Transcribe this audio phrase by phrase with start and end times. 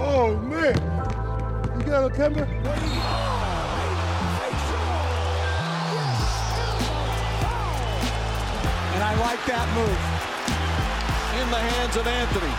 [0.00, 0.74] Oh man,
[1.78, 2.46] you got a camera?
[8.94, 10.00] And I like that move.
[11.38, 12.54] In the hands of Anthony.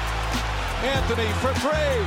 [0.87, 1.99] Anthony for three.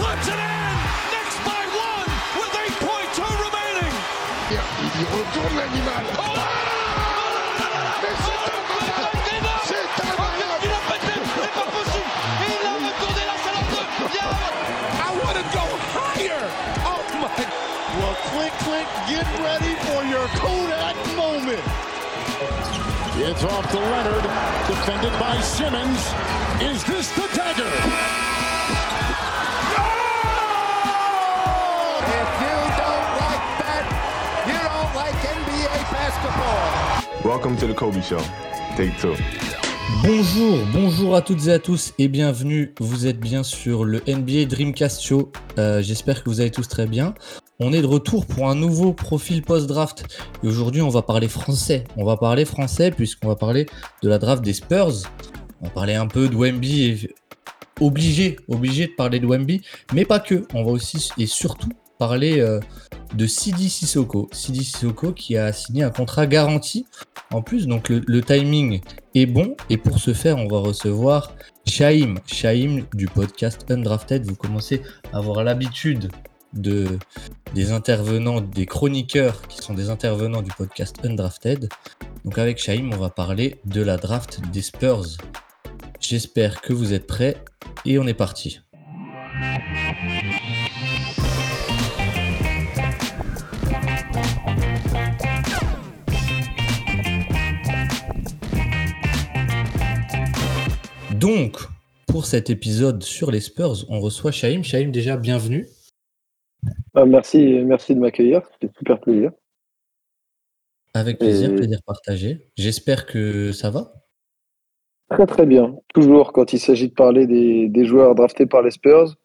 [0.00, 0.74] Puts it in.
[1.12, 2.08] Knicks by one
[2.40, 3.94] with 8.2 remaining.
[4.48, 4.64] Yeah,
[5.00, 6.04] Il retourne l'animal.
[8.02, 8.33] Mais
[15.44, 16.48] to go higher.
[16.84, 17.28] Oh my.
[17.98, 21.62] Well, click, click, get ready for your Kodak moment.
[23.16, 24.24] It's off to Leonard,
[24.66, 26.12] defended by Simmons.
[26.60, 27.70] Is this the dagger?
[29.76, 29.90] Oh!
[32.02, 33.84] If you don't like that,
[34.48, 37.30] you don't like NBA basketball.
[37.30, 38.22] Welcome to the Kobe Show.
[38.76, 39.16] Take two.
[39.92, 42.74] Bonjour, bonjour à toutes et à tous et bienvenue.
[42.80, 45.30] Vous êtes bien sur le NBA Dreamcast Show.
[45.58, 47.14] Euh, J'espère que vous allez tous très bien.
[47.60, 50.04] On est de retour pour un nouveau profil post-draft.
[50.42, 51.84] Et aujourd'hui, on va parler français.
[51.96, 53.66] On va parler français puisqu'on va parler
[54.02, 55.02] de la draft des Spurs.
[55.60, 57.14] On va parler un peu de Wemby et
[57.80, 59.60] obligé, obligé de parler de Wemby,
[59.92, 60.46] mais pas que.
[60.54, 62.58] On va aussi et surtout parler euh,
[63.14, 64.28] de Sidi Sissoko.
[64.32, 66.86] Sidi Sissoko qui a signé un contrat garanti
[67.32, 68.80] en plus, donc le, timing
[69.14, 69.56] est bon.
[69.70, 71.32] Et pour ce faire, on va recevoir
[71.66, 72.16] Shaim.
[72.26, 74.24] Shaim du podcast Undrafted.
[74.26, 76.10] Vous commencez à avoir l'habitude
[76.52, 76.98] de,
[77.54, 81.68] des intervenants, des chroniqueurs qui sont des intervenants du podcast Undrafted.
[82.24, 85.16] Donc avec Shaim, on va parler de la draft des Spurs.
[86.00, 87.36] J'espère que vous êtes prêts
[87.84, 88.60] et on est parti.
[101.24, 101.56] Donc,
[102.06, 104.62] pour cet épisode sur les Spurs, on reçoit Shaim.
[104.62, 105.66] Shaim, déjà, bienvenue.
[106.92, 109.30] Ah, merci, merci de m'accueillir, c'est super plaisir.
[110.92, 112.50] Avec plaisir, Et- plaisir partagé.
[112.58, 113.94] J'espère que ça va.
[115.08, 115.78] Très très bien.
[115.94, 119.16] Toujours quand il s'agit de parler des, des joueurs draftés par les Spurs,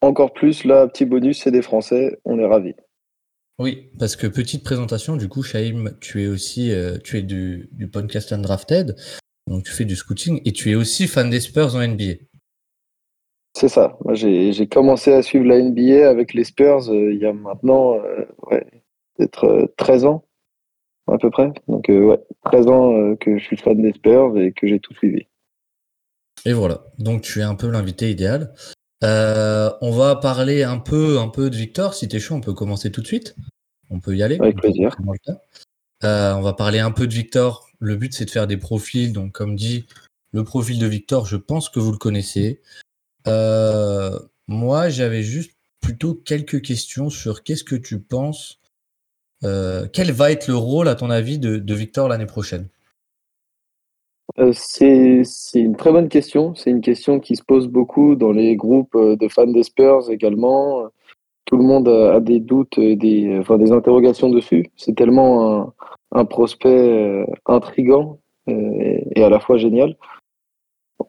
[0.00, 2.74] encore plus, là, petit bonus, c'est des Français, on est ravis.
[3.58, 7.68] Oui, parce que petite présentation, du coup, Shaim, tu es aussi euh, tu es du,
[7.72, 8.96] du podcast Undrafted,
[9.46, 12.14] donc tu fais du scouting et tu es aussi fan des Spurs en NBA.
[13.56, 13.96] C'est ça.
[14.04, 17.94] Moi, j'ai commencé à suivre la NBA avec les Spurs euh, il y a maintenant
[17.94, 18.66] euh, ouais,
[19.16, 20.24] peut-être euh, 13 ans,
[21.06, 21.52] à peu près.
[21.68, 24.80] Donc, euh, ouais, 13 ans euh, que je suis fan des Spurs et que j'ai
[24.80, 25.26] tout suivi.
[26.44, 28.52] Et voilà, donc tu es un peu l'invité idéal.
[29.02, 31.94] Euh, on va parler un peu, un peu de Victor.
[31.94, 33.36] Si t'es chaud, on peut commencer tout de suite.
[33.90, 34.38] On peut y aller.
[34.40, 34.96] Avec plaisir.
[36.04, 37.68] Euh, on va parler un peu de Victor.
[37.84, 39.12] Le but, c'est de faire des profils.
[39.12, 39.86] Donc, comme dit,
[40.32, 42.60] le profil de Victor, je pense que vous le connaissez.
[43.28, 44.18] Euh,
[44.48, 48.60] moi, j'avais juste plutôt quelques questions sur qu'est-ce que tu penses.
[49.44, 52.68] euh, quel va être le rôle, à ton avis, de, Victor l'année prochaine?
[54.38, 55.22] Euh, c'est
[55.54, 56.54] une très bonne question.
[56.54, 60.88] C'est une question qui se pose beaucoup dans les groupes de fans des Spurs également.
[61.44, 64.70] Tout le monde a des doutes, et des, enfin, des interrogations dessus.
[64.76, 65.74] C'est tellement
[66.14, 69.96] un prospect euh, intrigant euh, et, à la fois génial.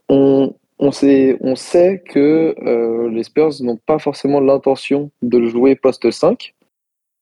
[0.10, 5.48] On, on, sait, on sait que euh, les Spurs n'ont pas forcément l'intention de le
[5.48, 6.54] jouer poste 5.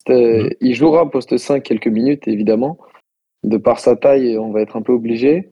[0.09, 0.49] Euh, Mhm.
[0.59, 2.77] Il jouera poste 5 quelques minutes, évidemment.
[3.43, 5.49] De par sa taille, on va être un peu obligé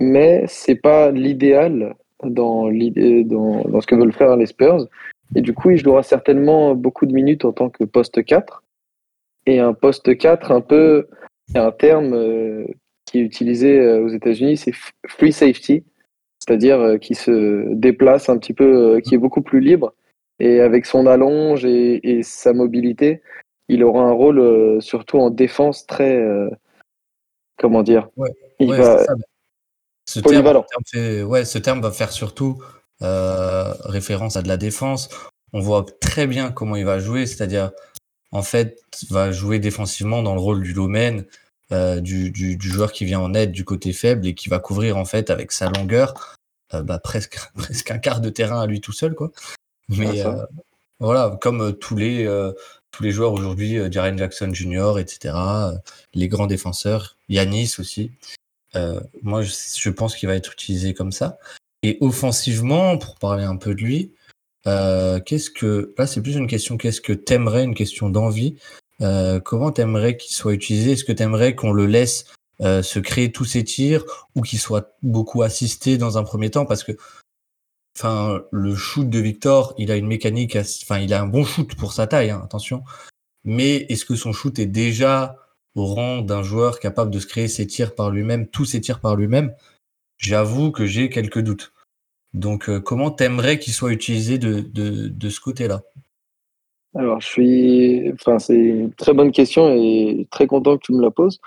[0.00, 4.86] mais c'est pas l'idéal dans, dans, dans ce que veulent faire les Spurs.
[5.34, 8.62] Et du coup, il jouera certainement beaucoup de minutes en tant que poste 4.
[9.46, 11.08] Et un poste 4, un peu,
[11.48, 12.66] il y a un terme euh,
[13.04, 14.72] qui est utilisé euh, aux États-Unis, c'est
[15.06, 15.84] free safety,
[16.38, 19.94] c'est-à-dire euh, qui se déplace un petit peu, qui est beaucoup plus libre.
[20.40, 23.22] Et avec son allonge et, et sa mobilité,
[23.68, 26.20] il aura un rôle, surtout en défense, très.
[27.56, 29.14] comment dire Ouais, il Ouais, va, c'est ça.
[30.06, 30.64] Ce terme, Polyvalent.
[30.68, 32.60] ce terme fait- ouais, ce terme va faire surtout
[33.00, 35.08] euh, référence à de la défense.
[35.52, 37.70] On voit très bien comment il va jouer, c'est-à-dire,
[38.32, 38.80] en fait,
[39.10, 41.24] va jouer défensivement dans le rôle du domaine,
[41.72, 44.58] euh, du, du, du joueur qui vient en aide du côté faible et qui va
[44.58, 46.36] couvrir, en fait, avec sa longueur,
[46.74, 49.30] euh, bah, presque, presque un quart de terrain à lui tout seul, quoi.
[49.88, 50.44] Mais euh,
[50.98, 52.52] voilà, comme tous les, euh,
[52.90, 55.34] tous les joueurs aujourd'hui, Jaren Jackson Jr., etc.,
[56.14, 58.12] les grands défenseurs, Yanis aussi.
[58.76, 61.38] Euh, moi, je, je pense qu'il va être utilisé comme ça.
[61.82, 64.12] Et offensivement, pour parler un peu de lui,
[64.66, 68.56] euh, qu'est-ce que là, c'est plus une question qu'est-ce que t'aimerais, une question d'envie.
[69.00, 70.92] Euh, comment t'aimerais qu'il soit utilisé?
[70.92, 72.26] Est-ce que t'aimerais qu'on le laisse
[72.60, 74.04] euh, se créer tous ses tirs
[74.34, 76.66] ou qu'il soit beaucoup assisté dans un premier temps?
[76.66, 76.92] Parce que
[77.96, 81.74] enfin, le shoot de Victor, il a une mécanique, enfin, il a un bon shoot
[81.74, 82.84] pour sa taille, hein, attention.
[83.44, 85.36] Mais est-ce que son shoot est déjà
[85.74, 89.00] au rang d'un joueur capable de se créer ses tirs par lui-même, tous ses tirs
[89.00, 89.54] par lui-même?
[90.18, 91.72] J'avoue que j'ai quelques doutes.
[92.32, 95.82] Donc, euh, comment t'aimerais qu'il soit utilisé de, de, de ce côté-là?
[96.94, 98.12] Alors, je suis.
[98.12, 101.40] Enfin, c'est une très bonne question et très content que tu me la poses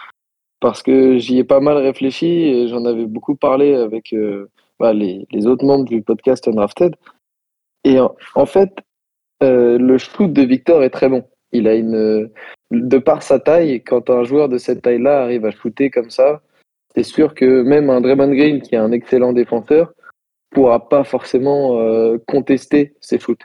[0.59, 4.49] parce que j'y ai pas mal réfléchi et j'en avais beaucoup parlé avec euh,
[4.79, 6.95] bah, les, les, autres membres du podcast Undrafted.
[7.83, 8.71] Et en, en fait,
[9.44, 11.23] euh, le shoot de Victor est très bon.
[11.51, 12.29] Il a une.
[12.71, 16.41] De par sa taille, quand un joueur de cette taille-là arrive à shooter comme ça,
[16.94, 19.94] c'est sûr que même un Draymond Green, qui est un excellent défenseur,
[20.51, 23.44] pourra pas forcément euh, contester ses shoots.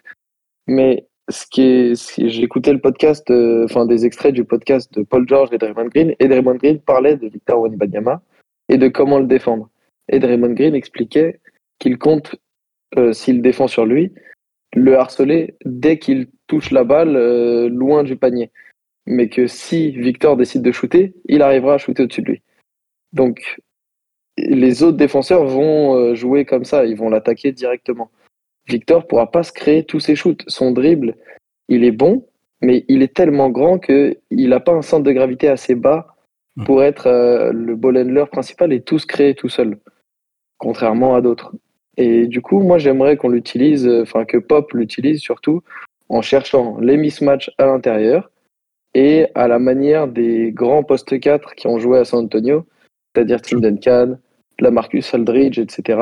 [0.66, 5.88] Mais ce écouté le podcast, euh, des extraits du podcast de Paul George et Draymond
[5.88, 8.22] Green, et Draymond Green parlait de Victor Wembanyama
[8.68, 9.68] et de comment le défendre.
[10.08, 11.40] Et Draymond Green expliquait
[11.78, 12.36] qu'il compte,
[12.96, 14.12] euh, s'il défend sur lui,
[14.74, 18.50] le harceler dès qu'il touche la balle euh, loin du panier.
[19.06, 22.42] Mais que si Victor décide de shooter, il arrivera à shooter au-dessus de lui.
[23.12, 23.58] Donc,
[24.38, 28.10] les autres défenseurs vont jouer comme ça, ils vont l'attaquer directement.
[28.68, 30.44] Victor pourra pas se créer tous ses shoots.
[30.46, 31.16] Son dribble,
[31.68, 32.26] il est bon,
[32.60, 36.06] mais il est tellement grand qu'il n'a pas un centre de gravité assez bas
[36.64, 39.78] pour être euh, le ball handler principal et tout se créer tout seul,
[40.58, 41.52] contrairement à d'autres.
[41.96, 45.62] Et du coup, moi, j'aimerais qu'on l'utilise, euh, enfin que Pop l'utilise surtout
[46.08, 48.30] en cherchant les mismatchs à l'intérieur
[48.94, 52.66] et à la manière des grands postes 4 qui ont joué à San Antonio,
[53.14, 54.18] c'est-à-dire Tim Duncan,
[54.58, 55.98] la Marcus Aldridge, etc.,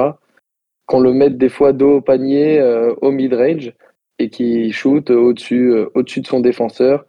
[0.90, 3.72] qu'on le mette des fois dos au panier, euh, au mid-range,
[4.18, 7.06] et qui shoot au-dessus euh, au de son défenseur.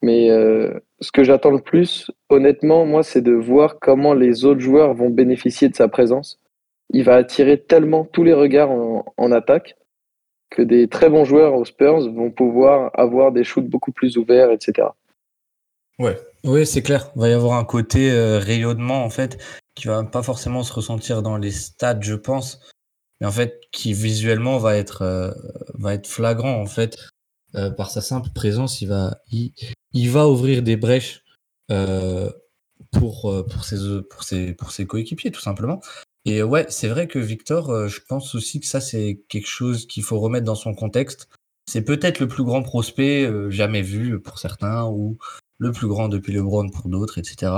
[0.00, 4.60] Mais euh, ce que j'attends le plus, honnêtement, moi, c'est de voir comment les autres
[4.60, 6.40] joueurs vont bénéficier de sa présence.
[6.88, 9.76] Il va attirer tellement tous les regards en, en attaque
[10.48, 14.50] que des très bons joueurs aux Spurs vont pouvoir avoir des shoots beaucoup plus ouverts,
[14.50, 14.88] etc.
[15.98, 17.10] Ouais, oui, c'est clair.
[17.14, 19.38] Il va y avoir un côté euh, rayonnement en fait
[19.74, 22.60] qui va pas forcément se ressentir dans les stats, je pense,
[23.22, 25.30] mais en fait qui visuellement va être euh,
[25.74, 26.98] va être flagrant en fait
[27.54, 28.82] euh, par sa simple présence.
[28.82, 31.22] Il va il, va ouvrir des brèches
[32.90, 33.76] pour pour ses
[34.10, 35.80] pour ses pour ses coéquipiers tout simplement.
[36.24, 40.02] Et ouais, c'est vrai que Victor, je pense aussi que ça c'est quelque chose qu'il
[40.02, 41.28] faut remettre dans son contexte.
[41.70, 45.16] C'est peut-être le plus grand prospect jamais vu pour certains ou
[45.58, 47.52] le plus grand depuis LeBron pour d'autres, etc.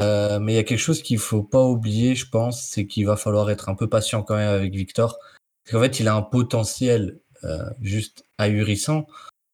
[0.00, 3.06] Euh, mais il y a quelque chose qu'il faut pas oublier, je pense, c'est qu'il
[3.06, 5.18] va falloir être un peu patient quand même avec Victor.
[5.64, 9.06] Parce qu'en fait, il a un potentiel euh, juste ahurissant,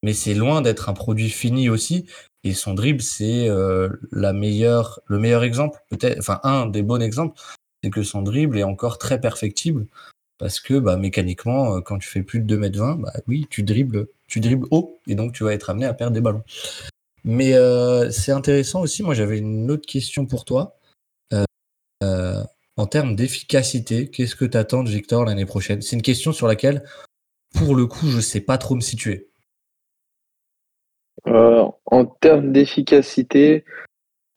[0.03, 2.07] mais c'est loin d'être un produit fini aussi.
[2.43, 7.01] Et son dribble, c'est euh, la meilleure, le meilleur exemple, peut-être, enfin un des bons
[7.01, 7.39] exemples,
[7.83, 9.87] c'est que son dribble est encore très perfectible.
[10.39, 14.41] Parce que bah, mécaniquement, quand tu fais plus de 2m20, bah oui, tu dribbles, tu
[14.41, 16.45] dribbles haut, et donc tu vas être amené à perdre des ballons.
[17.25, 20.77] Mais euh, c'est intéressant aussi, moi j'avais une autre question pour toi.
[21.33, 21.45] Euh,
[22.03, 22.43] euh,
[22.77, 25.83] en termes d'efficacité, qu'est-ce que tu attends de Victor l'année prochaine?
[25.83, 26.83] C'est une question sur laquelle,
[27.55, 29.29] pour le coup, je ne sais pas trop me situer.
[31.27, 33.65] en termes d'efficacité,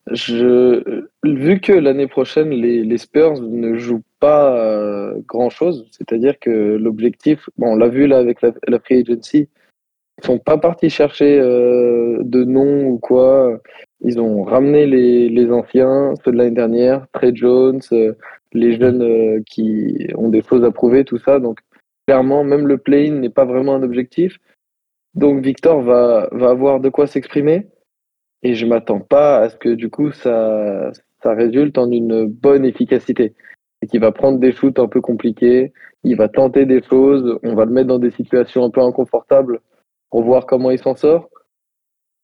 [0.07, 7.75] vu que l'année prochaine, les, Spurs ne jouent pas grand-chose, c'est-à-dire que l'objectif, bon, on
[7.77, 9.47] l'a vu là avec la Free Agency,
[10.19, 13.59] ils sont pas partis chercher euh, de nom ou quoi.
[14.01, 18.13] Ils ont ramené les, anciens, ceux de l'année dernière, Trey Jones, euh,
[18.53, 21.39] les jeunes euh, qui ont des choses à prouver, tout ça.
[21.39, 21.59] Donc
[22.07, 24.39] clairement, même le play-in n'est pas vraiment un objectif.
[25.15, 27.67] Donc Victor va, va avoir de quoi s'exprimer.
[28.43, 30.91] Et je m'attends pas à ce que du coup ça,
[31.23, 33.33] ça résulte en une bonne efficacité.
[33.81, 37.55] Et qu'il va prendre des shoots un peu compliqués, il va tenter des choses, on
[37.55, 39.59] va le mettre dans des situations un peu inconfortables
[40.13, 41.27] pour voir comment il s'en sort.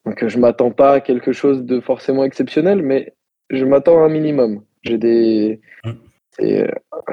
[0.05, 3.15] Donc je m'attends pas à quelque chose de forcément exceptionnel, mais
[3.49, 4.61] je m'attends à un minimum.
[4.83, 5.59] J'ai des.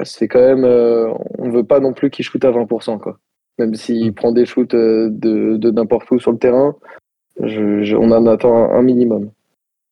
[0.03, 0.65] C'est quand même.
[0.65, 3.17] Euh, on veut pas non plus qu'il shoot à 20%, quoi.
[3.57, 6.75] Même s'il prend des shoots euh, de, de n'importe où sur le terrain,
[7.41, 9.31] je, on en attend un, minimum.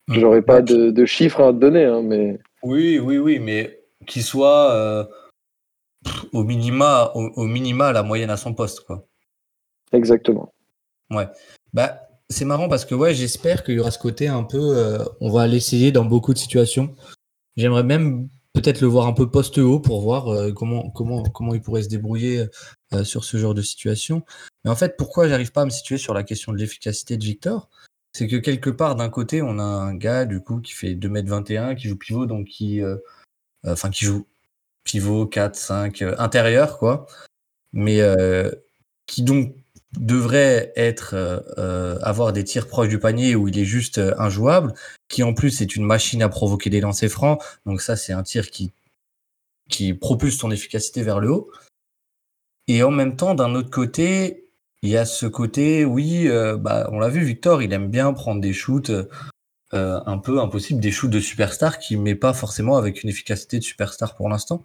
[0.10, 2.38] J'aurais pas de, de, chiffres à te donner, hein, mais.
[2.62, 5.04] Oui, oui, oui, mais qu'il soit euh,
[6.32, 9.04] au minima, au, au minima la moyenne à son poste, quoi.
[9.92, 10.52] Exactement.
[11.12, 11.28] Ouais.
[11.74, 14.78] Bah, c'est marrant parce que ouais, j'espère qu'il y aura ce côté un peu.
[14.78, 16.96] Euh, on va l'essayer dans beaucoup de situations.
[17.56, 21.62] J'aimerais même peut-être le voir un peu post-haut pour voir euh, comment, comment, comment il
[21.62, 22.48] pourrait se débrouiller
[22.94, 24.24] euh, sur ce genre de situation.
[24.64, 27.24] Mais en fait, pourquoi j'arrive pas à me situer sur la question de l'efficacité de
[27.24, 27.70] Victor
[28.14, 31.76] C'est que quelque part, d'un côté, on a un gars du coup qui fait 2m21,
[31.76, 32.82] qui joue pivot, donc qui.
[33.68, 34.28] Enfin, qui joue
[34.84, 37.08] pivot 4, 5, intérieur, quoi.
[37.74, 38.00] mais
[39.08, 39.56] qui donc
[40.00, 44.14] devrait être euh, euh, avoir des tirs proches du panier où il est juste euh,
[44.18, 44.74] injouable,
[45.10, 47.42] qui en plus est une machine à provoquer des lancers francs.
[47.66, 48.72] Donc ça, c'est un tir qui
[49.68, 51.52] qui propulse son efficacité vers le haut.
[52.68, 54.48] Et en même temps, d'un autre côté,
[54.84, 58.42] il y a ce côté, oui, bah, on l'a vu, Victor, il aime bien prendre
[58.42, 58.92] des shoots
[59.72, 63.64] un peu impossibles, des shoots de superstar qui met pas forcément avec une efficacité de
[63.64, 64.64] superstar pour l'instant.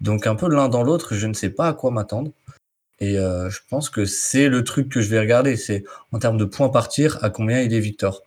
[0.00, 2.30] Donc un peu l'un dans l'autre, je ne sais pas à quoi m'attendre.
[3.00, 5.56] Et euh, je pense que c'est le truc que je vais regarder.
[5.56, 8.22] C'est en termes de points par tir, à combien il est Victor?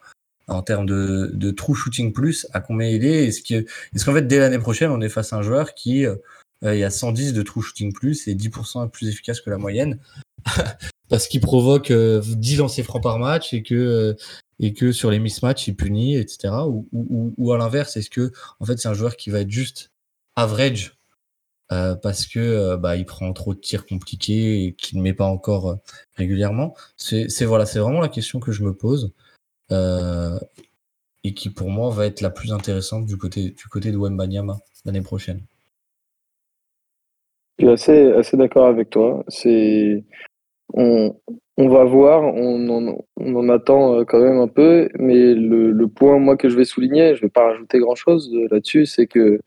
[0.48, 3.28] En termes de, de true shooting plus, à combien il est?
[3.28, 6.16] Est-ce est-ce qu'en fait, dès l'année prochaine, on est face à un joueur qui, euh,
[6.64, 10.00] il y a 110 de true shooting plus et 10% plus efficace que la moyenne?
[11.10, 14.14] Parce qu'il provoque euh, 10 lancers francs par match et que, euh,
[14.60, 16.54] et que sur les mismatchs, il punit, etc.
[16.68, 19.52] Ou, ou, ou à l'inverse, est-ce que, en fait, c'est un joueur qui va être
[19.52, 19.92] juste
[20.36, 20.96] average
[21.74, 25.14] euh, parce que euh, bah, il prend trop de tirs compliqués et qu'il ne met
[25.14, 25.76] pas encore euh,
[26.16, 26.76] régulièrement.
[26.98, 29.12] C'est voilà, c'est vraiment la question que je me pose
[31.26, 34.60] et qui pour moi va être la plus intéressante du côté du côté de Wembanyama
[34.86, 35.42] l'année prochaine.
[37.58, 39.24] Je suis assez, assez d'accord avec toi.
[39.30, 40.04] C'est,
[40.74, 41.16] on,
[41.58, 45.88] on va voir, on en, on en attend quand même un peu, mais le, le
[45.88, 49.40] point, moi, que je vais souligner, je vais pas rajouter grand-chose euh, là-dessus, c'est que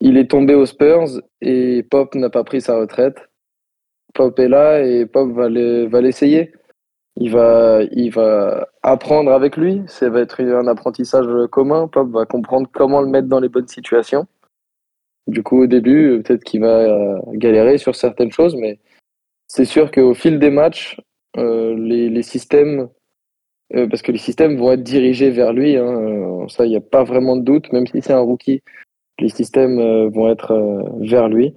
[0.00, 3.16] il est tombé aux Spurs et Pop n'a pas pris sa retraite.
[4.14, 6.52] Pop est là et Pop va le- va l'essayer.
[7.16, 9.82] Il va, il va apprendre avec lui.
[9.86, 11.88] Ça va être un apprentissage commun.
[11.88, 14.26] Pop va comprendre comment le mettre dans les bonnes situations.
[15.26, 18.78] Du coup, au début, peut-être qu'il va euh, galérer sur certaines choses, mais
[19.48, 21.00] c'est sûr qu'au fil des matchs,
[21.38, 22.88] euh, les, systèmes,
[23.74, 26.82] euh, parce que les systèmes vont être dirigés vers lui, hein, ça, il n'y a
[26.82, 28.62] pas vraiment de doute, même si c'est un rookie,
[29.18, 31.54] les systèmes euh, vont être euh, vers lui.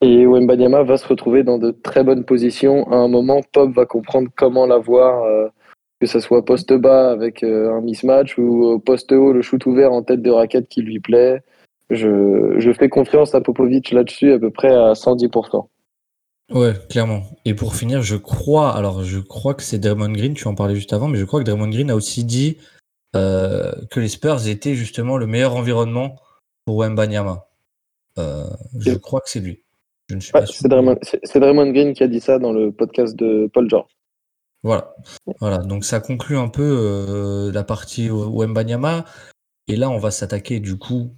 [0.00, 2.90] Et Wembanyama va se retrouver dans de très bonnes positions.
[2.90, 5.48] À un moment, Pop va comprendre comment l'avoir, euh,
[6.00, 10.04] que ce soit poste bas avec un mismatch ou poste haut, le shoot ouvert en
[10.04, 11.42] tête de raquette qui lui plaît.
[11.90, 15.66] Je, je fais confiance à Popovic là-dessus à peu près à 110%.
[16.52, 17.22] Ouais, clairement.
[17.44, 20.76] Et pour finir, je crois, alors je crois que c'est Draymond Green, tu en parlais
[20.76, 22.58] juste avant, mais je crois que Draymond Green a aussi dit
[23.14, 26.14] que les Spurs étaient justement le meilleur environnement
[26.68, 27.48] pour Wembanyama.
[28.18, 28.44] Euh,
[28.78, 29.62] je crois que c'est lui.
[30.10, 30.60] Je ne suis Ouais, pas sûr.
[30.60, 33.70] c'est Draymond, c'est- c'est Draymond Green qui a dit ça dans le podcast de Paul
[33.70, 33.90] George.
[34.62, 34.94] Voilà.
[35.40, 35.58] Voilà.
[35.58, 39.06] Donc ça conclut un peu euh, la partie Wembanyama.
[39.66, 41.14] Et là, on va s'attaquer du coup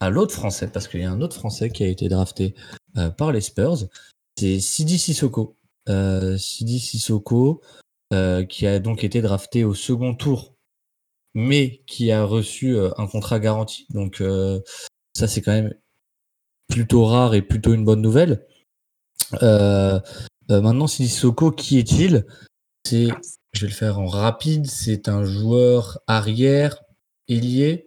[0.00, 2.56] à l'autre Français, parce qu'il y a un autre Français qui a été drafté
[2.96, 3.84] euh, par les Spurs.
[4.36, 5.54] C'est Sidi Sissoko.
[5.88, 7.60] Euh, Sidi Sissoko,
[8.48, 10.56] qui a donc été drafté au second tour,
[11.34, 13.86] mais qui a reçu euh, un contrat garanti.
[13.90, 14.60] Donc euh,
[15.14, 15.74] ça, c'est quand même
[16.68, 18.46] plutôt rare et plutôt une bonne nouvelle.
[19.42, 20.00] Euh,
[20.48, 22.26] maintenant, Sissoko, qui est-il?
[22.84, 23.08] C'est,
[23.52, 26.82] je vais le faire en rapide, c'est un joueur arrière,
[27.28, 27.86] ailier,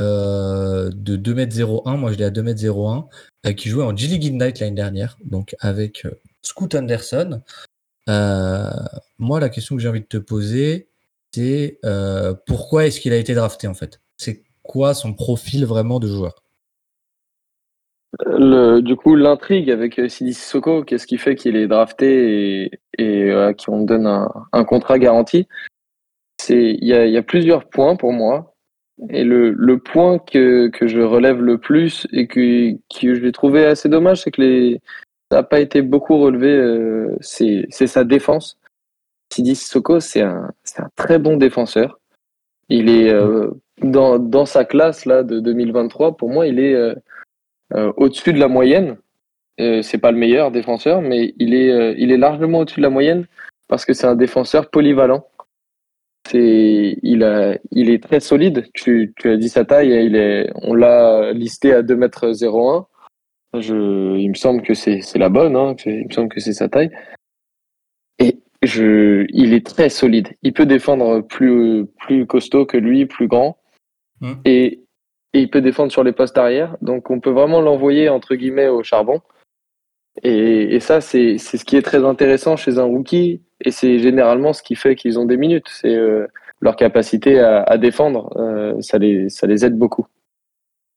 [0.00, 3.08] euh, de 2m01, moi je l'ai à 2m01,
[3.46, 6.06] euh, qui jouait en G-League Ignite l'année dernière, donc avec
[6.42, 7.42] Scoot Anderson.
[8.06, 10.87] Moi, la question que j'ai envie de te poser,
[11.84, 14.00] euh, pourquoi est-ce qu'il a été drafté en fait?
[14.16, 16.42] C'est quoi son profil vraiment de joueur?
[18.80, 23.32] Du coup, l'intrigue avec euh, Sidi Sissoko, qu'est-ce qui fait qu'il est drafté et, et
[23.32, 25.46] à qui on donne un, contrat garanti
[26.48, 28.54] il y a, plusieurs points pour moi.
[29.10, 34.22] Et le, point que, je relève le plus et que, je l'ai trouvé assez dommage,
[34.22, 34.72] c'est que
[35.30, 38.57] ça n'a pas été beaucoup relevé, euh, c'est sa défense.
[39.32, 41.98] Sidi Sissoko, c'est un, un très bon défenseur.
[42.68, 43.50] Il est euh,
[43.82, 46.94] dans, dans sa classe là de 2023, pour moi, il est euh,
[47.74, 48.96] euh, au-dessus de la moyenne.
[49.60, 52.90] Euh, c'est pas le meilleur défenseur, mais il est, il est largement au-dessus de la
[52.90, 53.26] moyenne
[53.66, 55.26] parce que c'est un défenseur polyvalent.
[56.32, 58.66] Il, a, il est très solide.
[58.74, 62.84] Tu, tu as dit sa taille, il est, on l'a listé à 2m01.
[63.58, 66.68] Je, il me semble que c'est, la bonne, hein, il me semble que c'est sa
[66.68, 66.90] taille.
[68.62, 70.28] Je, il est très solide.
[70.42, 73.58] Il peut défendre plus, plus costaud que lui, plus grand.
[74.20, 74.32] Mm.
[74.44, 74.80] Et,
[75.32, 76.76] et il peut défendre sur les postes arrière.
[76.82, 79.20] Donc on peut vraiment l'envoyer entre guillemets au charbon.
[80.24, 83.42] Et, et ça, c'est c'est ce qui est très intéressant chez un rookie.
[83.64, 85.68] Et c'est généralement ce qui fait qu'ils ont des minutes.
[85.68, 86.26] C'est euh,
[86.60, 88.36] leur capacité à, à défendre.
[88.36, 90.06] Euh, ça, les, ça les aide beaucoup.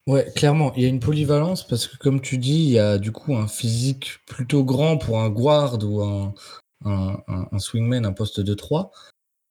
[0.08, 2.98] Ouais, clairement, il y a une polyvalence parce que comme tu dis, il y a
[2.98, 6.34] du coup un physique plutôt grand pour un guard ou un,
[6.86, 8.92] un, swingman, un poste de 3.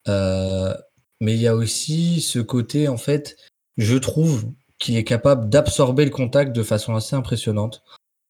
[0.07, 0.73] Euh,
[1.19, 3.37] mais il y a aussi ce côté, en fait,
[3.77, 7.83] je trouve qu'il est capable d'absorber le contact de façon assez impressionnante.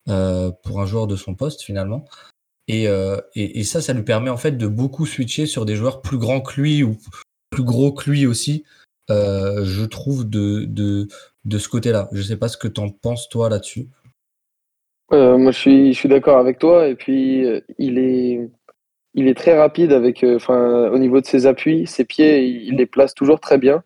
[0.06, 2.06] pour un joueur de son poste finalement.
[2.68, 2.88] Et,
[3.36, 6.42] et, ça, ça lui permet en fait de beaucoup switcher sur des joueurs plus grands
[6.42, 6.98] que lui ou
[7.50, 8.66] plus gros que lui aussi.
[9.10, 11.08] je trouve de, de,
[11.46, 12.10] de ce côté-là.
[12.12, 13.88] Je sais pas ce que tu en penses toi là-dessus.
[15.12, 16.88] moi, je suis, je suis d'accord avec toi.
[16.88, 17.46] Et puis,
[17.78, 18.50] il est,
[19.14, 22.86] il est très rapide avec, enfin, au niveau de ses appuis, ses pieds, il les
[22.86, 23.84] place toujours très bien.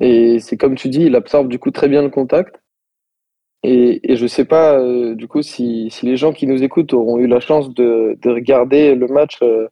[0.00, 2.60] Et c'est comme tu dis, il absorbe du coup très bien le contact.
[3.62, 6.92] Et, et je sais pas euh, du coup si, si, les gens qui nous écoutent
[6.94, 9.68] auront eu la chance de, de regarder le match euh,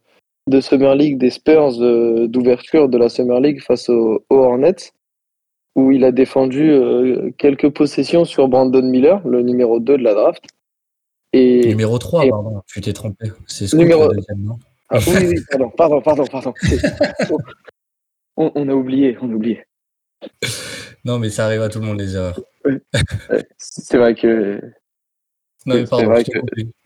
[0.46, 4.92] de Summer League des Spurs euh, d'ouverture de la Summer League face aux Hornets,
[5.74, 6.72] où il a défendu
[7.38, 10.44] quelques possessions sur Brandon Miller, le numéro 2 de la draft.
[11.32, 13.30] Et, numéro 3, pardon, tu t'es trompé.
[13.46, 14.08] C'est numéro...
[14.08, 14.58] deuxième, non?
[14.90, 16.52] Ah, oui, oui, pardon, pardon, pardon, pardon.
[18.36, 19.62] on, on, a oublié, on a oublié.
[21.04, 22.40] non, mais ça arrive à tout le monde, les erreurs.
[23.56, 24.60] c'est vrai que.
[25.66, 26.32] Non, mais pardon, je,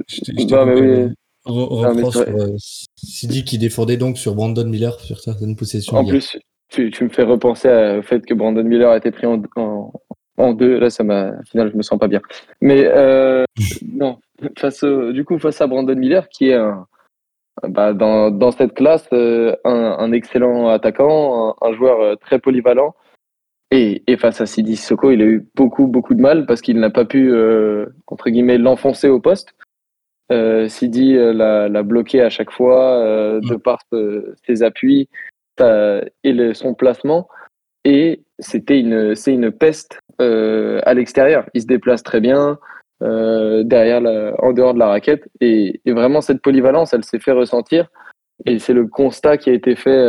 [0.09, 1.15] je,
[1.47, 2.57] reprends sur euh,
[2.97, 5.97] Sidi qui défendait donc sur Brandon Miller sur certaines possessions.
[5.97, 6.37] En plus,
[6.69, 7.69] tu, tu, me fais repenser
[7.99, 9.43] au fait que Brandon Miller a été pris en,
[10.37, 10.79] en, deux.
[10.79, 11.31] Là, ça m'a.
[11.31, 12.21] Au final, je me sens pas bien.
[12.61, 13.45] Mais euh,
[13.89, 14.19] non,
[14.59, 16.87] face du coup, face à Brandon Miller, qui est un,
[17.63, 22.95] bah, dans, dans, cette classe, euh, un, un, excellent attaquant, un, un joueur très polyvalent
[23.77, 26.91] et, face à Sidi Soko, il a eu beaucoup, beaucoup de mal parce qu'il n'a
[26.91, 29.55] pas pu, euh, entre guillemets, l'enfoncer au poste.
[30.33, 33.61] Euh, Sidi euh, l'a bloqué à chaque fois euh, de mm.
[33.61, 33.81] par
[34.47, 35.09] ses appuis
[35.61, 37.29] et son placement.
[37.85, 41.45] Et c'était une, c'est une peste à l'extérieur.
[41.55, 42.59] Il se déplace très bien
[43.05, 45.29] derrière, la, en dehors de la raquette.
[45.41, 47.89] Et, et vraiment, cette polyvalence, elle s'est fait ressentir.
[48.47, 50.03] Et c'est le constat qui a été fait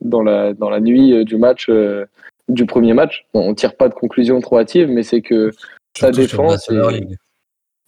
[0.00, 1.68] dans, la, dans la nuit du match
[2.48, 3.26] du premier match.
[3.34, 5.50] Bon, on tire pas de conclusion trop hâtive, mais c'est que
[5.96, 6.70] sa défense.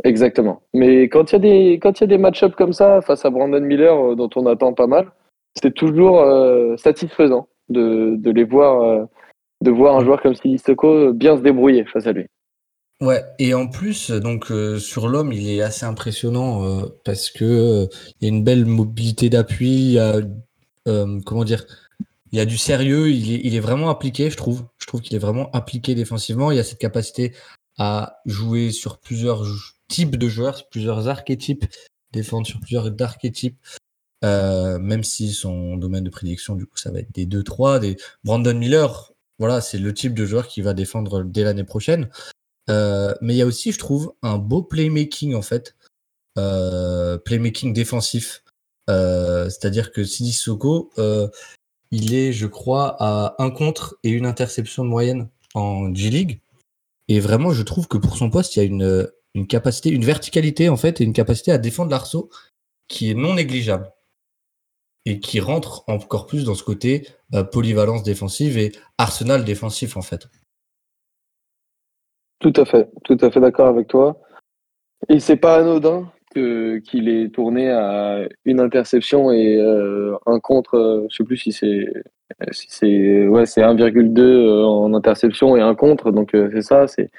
[0.04, 0.62] Exactement.
[0.74, 3.24] Mais quand il y a des quand il y a des match-ups comme ça face
[3.24, 5.12] à Brandon Miller euh, dont on attend pas mal,
[5.54, 9.04] c'est toujours euh, satisfaisant de, de, les voir euh,
[9.60, 12.26] de voir un joueur comme Sissoko bien se débrouiller face à lui.
[13.02, 17.88] Ouais, et en plus, donc sur l'homme, il est assez impressionnant parce que
[18.20, 19.98] il y a une belle mobilité d'appui,
[20.86, 21.66] comment dire,
[22.32, 24.64] il y a du sérieux, il est, vraiment appliqué, je trouve.
[24.78, 26.50] Je trouve qu'il est vraiment appliqué défensivement.
[26.50, 27.34] Il y a cette capacité
[27.76, 29.44] à jouer sur plusieurs
[29.88, 31.66] types de joueurs, plusieurs archétypes,
[32.10, 33.58] défendre sur plusieurs archétypes.
[34.24, 37.98] Euh, même si son domaine de prédiction, du coup, ça va être des 2-3, des
[38.24, 39.12] Brandon Miller.
[39.38, 42.08] Voilà, c'est le type de joueur qui va défendre dès l'année prochaine.
[42.70, 45.74] Euh, mais il y a aussi, je trouve, un beau playmaking en fait,
[46.38, 48.42] euh, playmaking défensif.
[48.88, 50.90] C'est-à-dire que Sidi Soko,
[51.90, 56.40] il est, je crois, à un contre et une interception de moyenne en G-League.
[57.08, 60.04] Et vraiment, je trouve que pour son poste, il y a une, une capacité, une
[60.04, 62.30] verticalité en fait, et une capacité à défendre l'arceau
[62.88, 63.90] qui est non négligeable.
[65.04, 70.02] Et qui rentre encore plus dans ce côté euh, polyvalence défensive et arsenal défensif en
[70.02, 70.28] fait.
[72.42, 74.20] Tout à fait, tout à fait d'accord avec toi.
[75.08, 81.06] Et c'est pas anodin qu'il est tourné à une interception et euh, un contre, euh,
[81.10, 81.92] je sais plus si c'est
[82.50, 87.10] si c'est ouais c'est 1,2 euh, en interception et un contre, donc c'est ça, c'est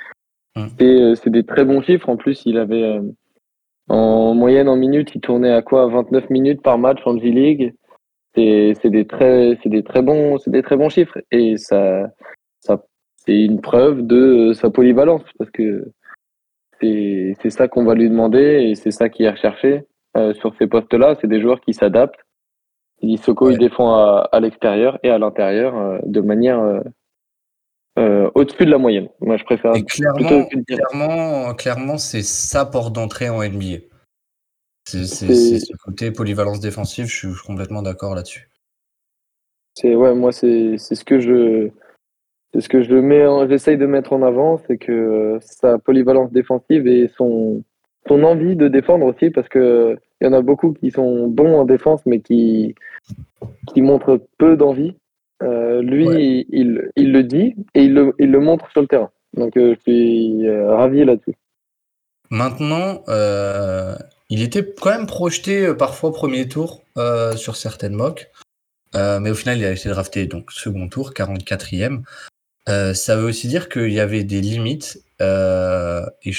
[0.56, 0.70] hum.
[0.78, 2.10] c'est des très bons chiffres.
[2.10, 3.00] En plus, il avait
[3.88, 5.88] en moyenne en minutes, il tournait à quoi?
[5.88, 7.74] 29 minutes par match en G-League.
[8.36, 12.10] C'est des très c'est des très bons c'est des très bons chiffres et ça
[13.26, 15.92] c'est une preuve de sa polyvalence parce que
[16.82, 19.86] c'est ça qu'on va lui demander et c'est ça qui est recherché
[20.18, 21.16] euh, sur ces postes-là.
[21.22, 22.20] C'est des joueurs qui s'adaptent.
[23.18, 26.60] Soko, il défend à, l'extérieur et à l'intérieur euh, de manière
[28.00, 29.10] euh, au-dessus de la moyenne.
[29.20, 29.74] Moi, je préfère.
[29.88, 33.80] clairement, clairement, clairement c'est sa porte d'entrée en NBA.
[34.86, 37.06] C'est ce côté polyvalence défensive.
[37.06, 38.50] Je suis, complètement d'accord là-dessus.
[39.76, 41.72] C'est ouais, moi, c'est ce que je
[42.54, 46.32] c'est ce que je mets, j'essaye de mettre en avant, c'est que euh, sa polyvalence
[46.32, 47.64] défensive et son,
[48.08, 51.56] son envie de défendre aussi, parce que il y en a beaucoup qui sont bons
[51.56, 52.76] en défense, mais qui,
[53.74, 54.96] qui montrent peu d'envie.
[55.42, 56.06] Euh, lui,
[56.50, 59.10] il, il, le dit et il le, il le montre sur le terrain.
[59.34, 61.36] Donc, euh, je suis ravi là-dessus.
[62.30, 63.02] Maintenant,
[64.30, 66.84] il était quand même projeté parfois premier tour
[67.36, 68.30] sur certaines mocks.
[68.94, 72.04] mais au final, il a été drafté donc second tour, 44e.
[72.70, 75.04] Euh, ça veut aussi dire qu'il y avait des limites.
[75.22, 76.32] Euh, et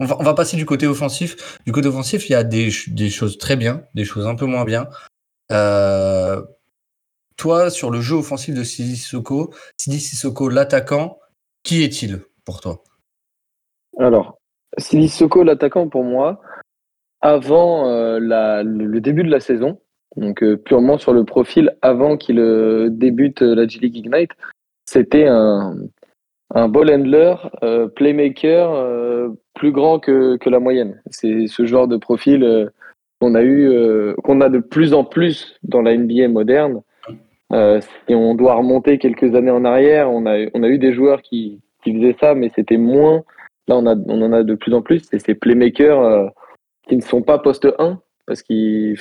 [0.00, 1.58] on, va, passer du côté offensif.
[1.66, 4.64] Du côté offensif, il y a des, choses très bien, des choses un peu moins
[4.64, 4.88] bien.
[5.50, 6.42] Euh,
[7.36, 11.18] toi, sur le jeu offensif de Sidi Sissoko, Sidi Sissoko, l'attaquant,
[11.62, 12.82] qui est-il pour toi?
[13.98, 14.38] Alors,
[14.76, 16.40] Sissoko, l'attaquant, pour moi,
[17.20, 17.84] avant
[18.20, 19.80] le début de la saison,
[20.16, 22.40] donc purement sur le profil avant qu'il
[22.90, 24.30] débute la G-League Ignite,
[24.88, 25.76] c'était un,
[26.54, 31.02] un ball handler, euh, playmaker euh, plus grand que, que la moyenne.
[31.10, 32.70] C'est ce genre de profil euh,
[33.20, 33.70] qu'on a eu,
[34.22, 36.82] qu'on a de plus en plus dans la NBA moderne.
[37.50, 41.20] Si on doit remonter quelques années en arrière, on a, on a eu des joueurs
[41.22, 43.24] qui, qui faisaient ça, mais c'était moins.
[43.66, 45.02] Là, on, a, on en a de plus en plus.
[45.10, 46.32] C'est ces playmakers
[46.88, 48.96] qui ne sont pas poste 1 parce qu'ils,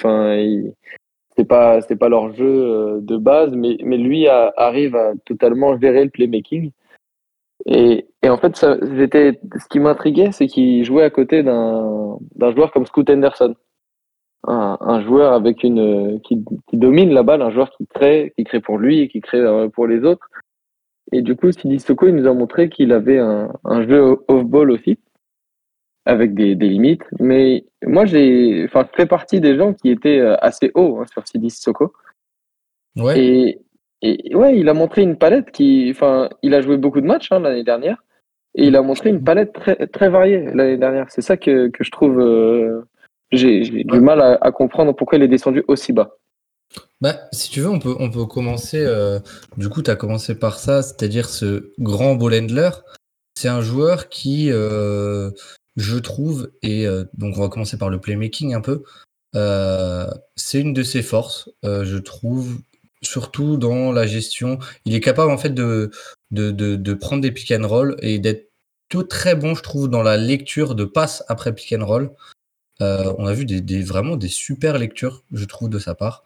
[1.37, 5.77] c'est pas, c'est pas leur jeu euh, de base, mais, mais lui arrive à totalement
[5.79, 6.71] gérer le playmaking.
[7.65, 12.71] Et, et en fait, ce qui m'intriguait, c'est qu'il jouait à côté d'un, d'un joueur
[12.71, 13.55] comme Scoot Henderson.
[14.47, 18.61] Un, un joueur avec une, qui, domine la balle, un joueur qui crée, qui crée
[18.61, 20.27] pour lui et qui crée euh, pour les autres.
[21.11, 24.71] Et du coup, Sidi Soko, il nous a montré qu'il avait un, un jeu off-ball
[24.71, 24.97] aussi,
[26.07, 27.03] avec des, des limites.
[27.19, 31.05] Mais moi, j'ai, enfin, je fais partie des gens qui étaient euh, assez hauts hein,
[31.11, 31.93] sur Sidi Soko.
[32.95, 33.19] Ouais.
[33.19, 33.59] Et,
[34.01, 37.31] et ouais, il a montré une palette qui, enfin, il a joué beaucoup de matchs
[37.31, 38.03] hein, l'année dernière,
[38.55, 41.07] et il a montré une palette très, très variée l'année dernière.
[41.09, 42.81] C'est ça que, que je trouve, euh,
[43.31, 46.17] j'ai j'ai du mal à, à comprendre pourquoi il est descendu aussi bas.
[47.01, 48.83] Bah, si tu veux, on peut, on peut commencer.
[48.83, 49.19] euh,
[49.57, 52.71] du coup, tu as commencé par ça, c'est-à-dire ce grand ball handler.
[53.35, 55.29] C'est un joueur qui, euh,
[55.77, 58.83] je trouve, et euh, donc on va commencer par le playmaking un peu.
[59.35, 62.57] euh, c'est une de ses forces, euh, je trouve,
[63.03, 64.59] surtout dans la gestion.
[64.85, 65.91] Il est capable en fait de,
[66.31, 68.49] de, de, prendre des pick and roll et d'être
[68.89, 72.11] tout très bon, je trouve, dans la lecture de passes après pick and roll.
[72.79, 76.23] On a vu des, des- vraiment des super lectures, je trouve, de sa part.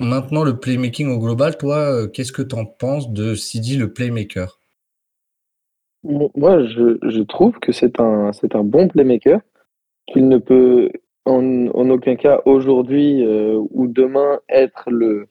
[0.00, 4.57] Maintenant, le playmaking au global, toi, qu'est-ce que tu en penses de Sidi le playmaker?
[6.04, 9.40] Bon, Moi, je, je trouve que c'est un, c'est un bon playmaker,
[10.06, 10.90] qu'il ne peut
[11.24, 15.28] en, en aucun cas aujourd'hui euh, ou demain être le,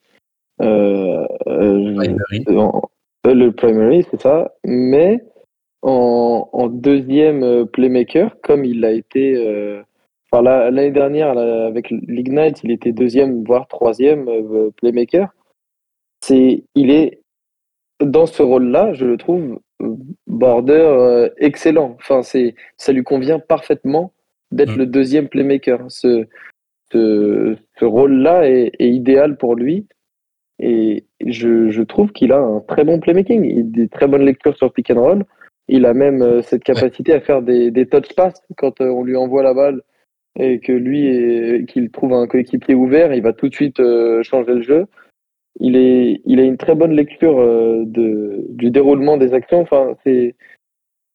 [0.61, 2.57] euh, euh, Primary.
[2.57, 2.89] en-
[3.25, 5.21] le primary, c'est ça, mais
[5.81, 9.35] en, en deuxième playmaker, comme il l'a été
[10.31, 14.29] enfin, la- l'année dernière là, avec l'Ignite, il était deuxième, voire troisième
[14.77, 15.29] playmaker.
[16.21, 17.19] C'est, il est
[18.01, 19.95] dans ce rôle-là, je le trouve euh,
[20.27, 21.95] border euh, excellent.
[21.99, 24.13] Enfin, c'est, ça lui convient parfaitement
[24.51, 24.79] d'être Mm.
[24.79, 25.79] le deuxième playmaker.
[25.89, 26.25] Ce,
[26.91, 29.87] ce, ce rôle-là est, est idéal pour lui.
[30.59, 33.43] Et je, je trouve qu'il a un très bon playmaking.
[33.45, 35.23] Il a des très bonnes lectures sur pick and roll.
[35.67, 39.03] Il a même euh, cette capacité à faire des, des touch passes quand euh, on
[39.03, 39.81] lui envoie la balle
[40.39, 44.23] et que lui est- qu'il trouve un coéquipier ouvert, il va tout de suite euh,
[44.23, 44.85] changer le jeu.
[45.59, 49.61] Il est, il a une très bonne lecture euh, de, du déroulement des actions.
[49.61, 50.35] Enfin, c'est,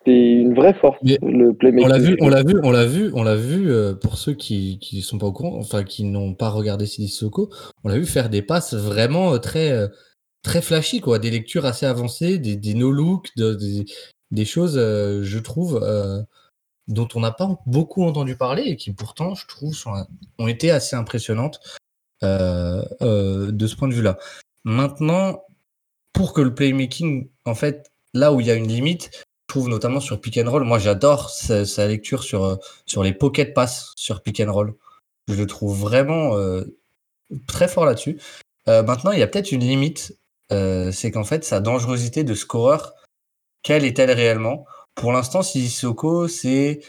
[0.05, 1.85] c'est une vraie force Mais le playmaking.
[1.87, 3.70] On l'a vu, on l'a vu, on l'a vu, on l'a vu.
[3.70, 7.09] euh, pour ceux qui qui sont pas au courant, enfin qui n'ont pas regardé Sidi
[7.09, 7.50] Soko,
[7.85, 9.87] on l'a vu faire des passes vraiment euh, très euh,
[10.42, 13.85] très flashy quoi, des lectures assez avancées, des, des no look, de- des,
[14.33, 16.20] des choses, euh, je trouve, euh,
[16.88, 19.92] dont on n'a pas beaucoup entendu parler et qui pourtant, je trouve, sont,
[20.40, 21.61] ont été assez impressionnantes
[22.23, 24.19] de ce point de vue-là.
[24.65, 25.45] Maintenant,
[26.13, 29.11] pour que le playmaking, en fait, là où il y a une limite,
[29.53, 32.57] trouve notamment sur pick moi j'adore sa, lecture sur, euh,
[32.87, 34.43] sur les pocket pass sur pick.
[35.29, 36.65] Je le trouve vraiment euh,
[37.47, 38.19] très fort là-dessus.
[38.69, 40.17] Euh, maintenant, il y a peut-être une limite,
[40.53, 42.95] euh, c'est qu'en fait, sa dangerosité de scoreur,
[43.63, 44.65] quelle est-elle réellement?
[44.95, 46.81] Pour l'instant, Sissoko, c'est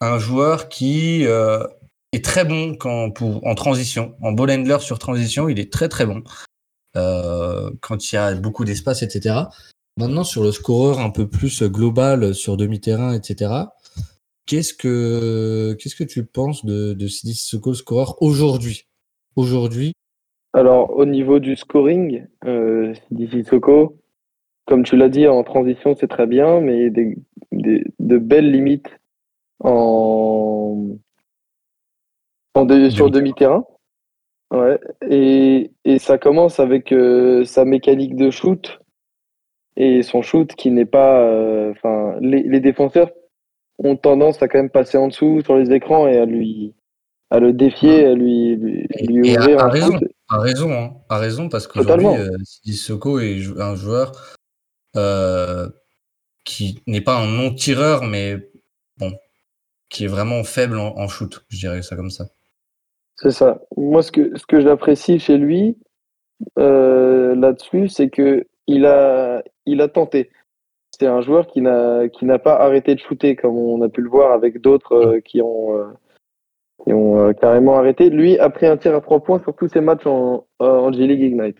[0.00, 1.66] un joueur qui euh,
[2.14, 5.88] est très bon quand, pour, en transition, en ball handler sur transition, il est très
[5.88, 6.22] très bon.
[6.96, 9.36] Euh, quand il y a beaucoup d'espace, etc.
[9.96, 13.52] Maintenant, sur le scoreur un peu plus global, sur demi-terrain, etc.,
[14.46, 18.86] qu'est-ce que, qu'est-ce que tu penses de, de Sidi Sissoko, scoreur aujourd'hui?
[19.36, 19.92] Aujourd'hui,
[20.52, 22.94] Alors, au niveau du scoring, euh,
[24.66, 27.16] comme tu l'as dit, en transition, c'est très bien, mais des,
[27.50, 28.88] des- de belles limites
[29.60, 30.96] en,
[32.54, 33.64] en de- sur demi-terrain.
[34.52, 34.78] Ouais.
[35.08, 38.78] Et, et ça commence avec euh, sa mécanique de shoot
[39.76, 41.20] et son shoot qui n'est pas.
[41.20, 43.10] euh, Enfin, les, les défenseurs
[43.78, 46.74] ont tendance à quand même passer en dessous sur les écrans et à lui
[47.30, 49.94] à le défier, à lui, lui, lui Et à- ouvrir à raison.
[49.96, 54.12] hein, parce qu'aujourd'hui, euh, Sidi Soko est un joueur
[54.94, 55.68] euh,
[56.44, 58.50] qui n'est pas un non-tireur, mais
[58.98, 59.12] bon,
[59.88, 62.26] qui est vraiment faible en, en shoot, je dirais ça comme ça.
[63.16, 63.60] C'est ça.
[63.76, 65.78] Moi, ce que, ce que j'apprécie chez lui
[66.58, 70.30] euh, là-dessus, c'est que il a, il a tenté.
[70.98, 74.00] c'est un joueur qui n'a qui n'a pas arrêté de shooter comme on a pu
[74.02, 75.86] le voir avec d'autres euh, qui ont euh,
[76.84, 78.10] qui ont carrément arrêté.
[78.10, 81.20] Lui a pris un tir à trois points sur tous ses matchs en, en G-League
[81.20, 81.58] Ignite.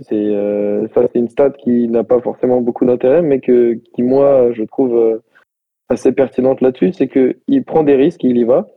[0.00, 0.32] C'est
[0.94, 4.62] ça, c'est une stat qui n'a pas forcément beaucoup d'intérêt, mais que qui moi je
[4.62, 5.20] trouve
[5.88, 8.68] assez pertinente là-dessus, c'est que il prend des risques, il y va.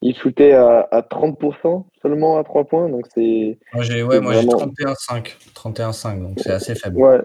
[0.00, 4.20] Il shootait à, à 30% seulement à trois points, donc c'est Moi j'ai ouais, C'est
[4.20, 5.36] moi j'ai vraiment- 31-5.
[5.54, 6.96] 31-5, donc c'est assez faible.
[6.98, 7.20] Ouais,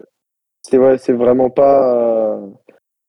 [0.63, 2.47] c'est vrai, c'est vraiment pas, euh,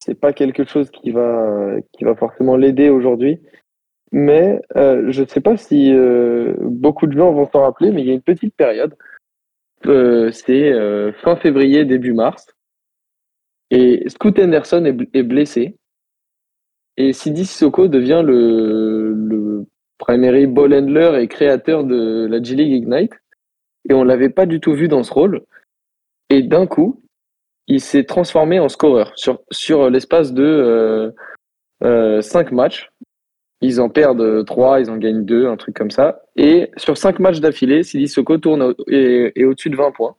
[0.00, 3.40] c'est pas quelque chose qui va, qui va forcément l'aider aujourd'hui.
[4.12, 8.02] Mais euh, je ne sais pas si euh, beaucoup de gens vont s'en rappeler, mais
[8.02, 8.94] il y a une petite période.
[9.82, 10.72] C'est
[11.22, 12.46] fin février, début mars.
[13.70, 15.76] Et Scoot Henderson est blessé.
[16.96, 19.43] Et Sidi Sissoko devient le, le
[20.04, 23.12] primary ball handler et créateur de la G-League Ignite.
[23.88, 25.42] Et on l'avait pas du tout vu dans ce rôle.
[26.28, 27.00] Et d'un coup,
[27.68, 31.10] il s'est transformé en scoreur sur, sur l'espace de euh,
[31.84, 32.90] euh, 5 matchs.
[33.62, 36.20] Ils en perdent 3, ils en gagnent 2, un truc comme ça.
[36.36, 40.16] Et sur 5 matchs d'affilée, Sidi Soko tourne au- et est au-dessus de 20 points.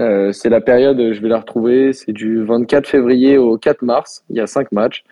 [0.00, 4.24] Euh, c'est la période, je vais la retrouver, c'est du 24 février au 4 mars,
[4.30, 5.02] il y a 5 matchs.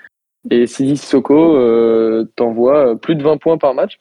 [0.51, 3.99] Et Sidi Soko euh, t'envoie plus de 20 points par match.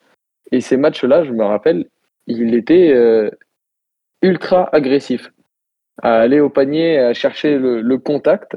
[0.52, 1.89] Et ces matchs-là, je me rappelle,
[2.28, 3.30] il était euh,
[4.21, 5.32] ultra agressif
[6.02, 8.56] à aller au panier, à chercher le, le contact,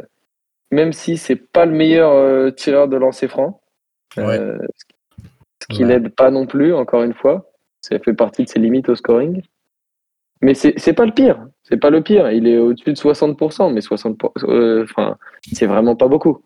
[0.71, 3.61] même si c'est pas le meilleur euh, tireur de lancer franc.
[4.19, 4.59] Euh,
[5.63, 5.89] ce qui Ouais.
[5.95, 7.51] l'aide pas non plus, encore une fois.
[7.81, 9.43] Ça fait partie de ses limites au scoring.
[10.43, 11.47] Mais c'est pas le pire.
[11.65, 12.31] C'est pas le pire.
[12.31, 15.17] Il est au-dessus de 60%, mais 60%, euh, enfin,
[15.53, 16.43] c'est vraiment pas beaucoup.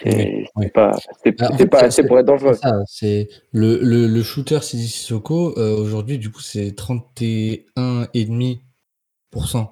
[0.00, 1.40] C'est Oui, pas, fait,
[1.74, 2.58] assez pour être dangereux.
[2.86, 9.68] C'est le, le, le shooter Sidi Sissoko, euh, aujourd'hui, du coup, c'est 31,5%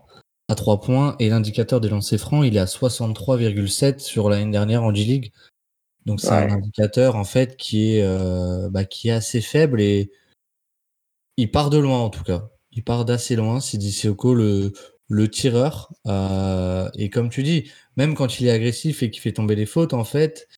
[0.49, 4.83] à 3 points et l'indicateur des lancers francs, il est à 63,7 sur l'année dernière
[4.83, 5.33] en G-League.
[6.07, 10.11] Donc, c'est un indicateur, en fait, qui est, euh, bah, qui est assez faible et
[11.37, 12.49] il part de loin, en tout cas.
[12.73, 14.73] Il part d'assez loin, Sidi Sissoko, le,
[15.11, 15.93] le tireur.
[16.07, 19.67] Euh, et comme tu dis, même quand il est agressif et qu'il fait tomber les
[19.67, 20.49] fautes, en fait,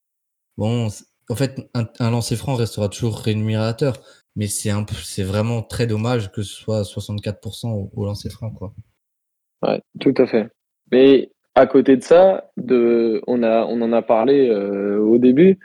[0.59, 0.89] Bon,
[1.31, 3.95] en fait, un, lancer franc restera toujours rémunérateur,
[4.37, 8.75] mais c'est vraiment très dommage que ce soit 64% au, au lancer franc, quoi.
[9.63, 10.49] Ouais, tout à fait.
[10.91, 15.59] Mais à côté de ça, de, on, a, on en a parlé euh, au début,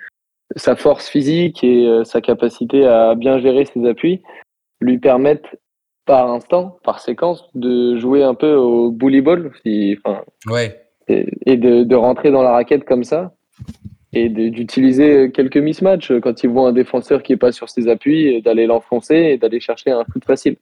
[0.55, 4.21] sa force physique et euh, sa capacité à bien gérer ses appuis
[4.79, 5.59] lui permettent
[6.07, 10.81] par instant, par séquence, de jouer un peu au bully ball si- enfin, Ouais.
[11.07, 13.33] et, et de, de rentrer dans la raquette comme ça
[14.13, 18.41] et d'utiliser quelques mismatchs quand ils voient un défenseur qui est pas sur ses appuis,
[18.41, 20.55] d'aller l'enfoncer et d'aller chercher un shoot facile.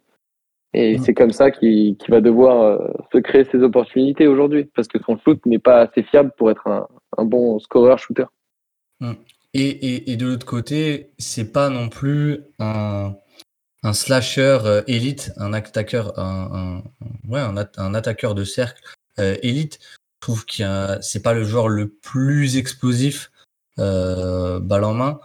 [0.74, 1.02] Et Mm.
[1.04, 2.78] c'est comme ça qu'il va devoir euh,
[3.14, 6.68] se créer ses opportunités aujourd'hui, parce que son shoot n'est pas assez fiable pour être
[6.68, 8.26] un, un bon scoreur shooter.
[9.54, 13.14] Et, et, et de l'autre côté, c'est pas non plus un,
[13.86, 16.84] un slasher euh, élite, un attaqueur, un,
[17.28, 17.72] ouais, un, at-
[18.34, 18.82] de cercle
[19.20, 19.80] euh, élite.
[19.82, 23.32] Je trouve y a- c'est pas le joueur le plus explosif
[23.78, 25.20] euh, balle en main.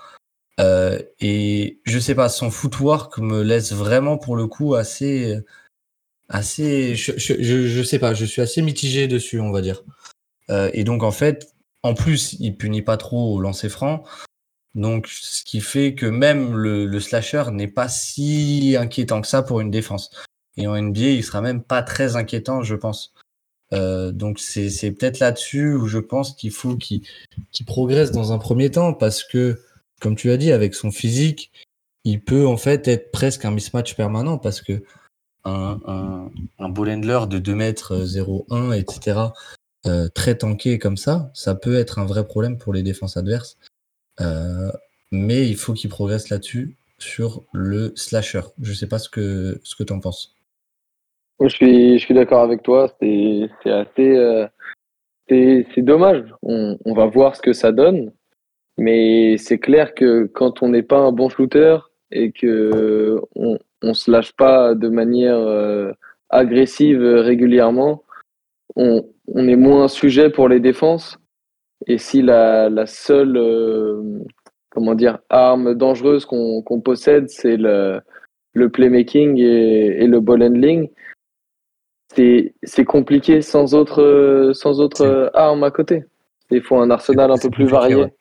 [1.21, 5.39] Et je sais pas, son footwork me laisse vraiment pour le coup assez,
[6.29, 9.83] assez, je, je, je, sais pas, je suis assez mitigé dessus, on va dire.
[10.75, 14.05] Et donc en fait, en plus, il punit pas trop au lancer franc.
[14.75, 19.61] Donc, ce qui fait que même le, slasher n'est pas si inquiétant que ça pour
[19.61, 20.11] une défense.
[20.57, 23.13] Et en NBA, il sera même pas très inquiétant, je pense.
[23.73, 27.03] Euh, donc, c'est peut-être là-dessus où je pense qu'il faut qu'il
[27.67, 29.61] progresse dans un premier temps parce que,
[30.01, 31.51] comme tu as dit, avec son physique,
[32.05, 34.83] il peut en fait être presque un mismatch permanent parce que
[35.45, 35.81] un,
[36.59, 39.21] un, de 2 mètres 0,1, etc.,
[39.87, 43.57] euh, très tanké comme ça, ça peut être un vrai problème pour les défenses adverses.
[44.21, 44.71] Euh,
[45.13, 48.43] mais il faut qu'il progresse là-dessus sur le slasher.
[48.61, 50.35] Je sais pas ce que ce que t'en penses.
[51.41, 52.95] Je suis, je suis d'accord avec toi.
[53.01, 54.47] C'est assez, euh,
[55.29, 56.25] c'est dommage.
[56.43, 58.13] On, on va voir ce que ça donne,
[58.77, 61.79] mais c'est clair que quand on n'est pas un bon shooter
[62.11, 63.93] et que on, on
[64.37, 65.93] pas de manière euh,
[66.29, 68.05] agressive régulièrement,
[68.77, 71.20] on, on est moins sujet pour les défenses.
[71.87, 74.03] Et si la, la seule euh,
[74.71, 78.01] comment dire arme dangereuse qu'on qu'on possède, c'est le,
[78.53, 80.91] le playmaking et, et le ball handling,
[82.15, 86.05] c'est compliqué sans autre sans autre arme à côté.
[86.51, 87.95] Il faut un arsenal un peu plus varié.
[87.95, 88.13] ouais.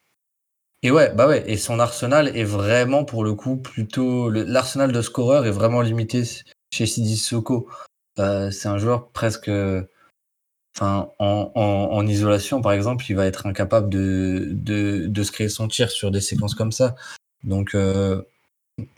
[0.81, 5.01] Et ouais, bah ouais, et son arsenal est vraiment pour le coup plutôt l'arsenal de
[5.01, 6.23] scoreur est vraiment limité
[6.71, 7.67] chez Sidi Soko.
[8.17, 9.51] Euh, c'est un joueur presque
[10.81, 15.89] en, isolation, par exemple, il va être incapable de, de, de se créer son tir
[15.91, 16.95] sur des séquences comme ça.
[17.43, 18.21] Donc euh,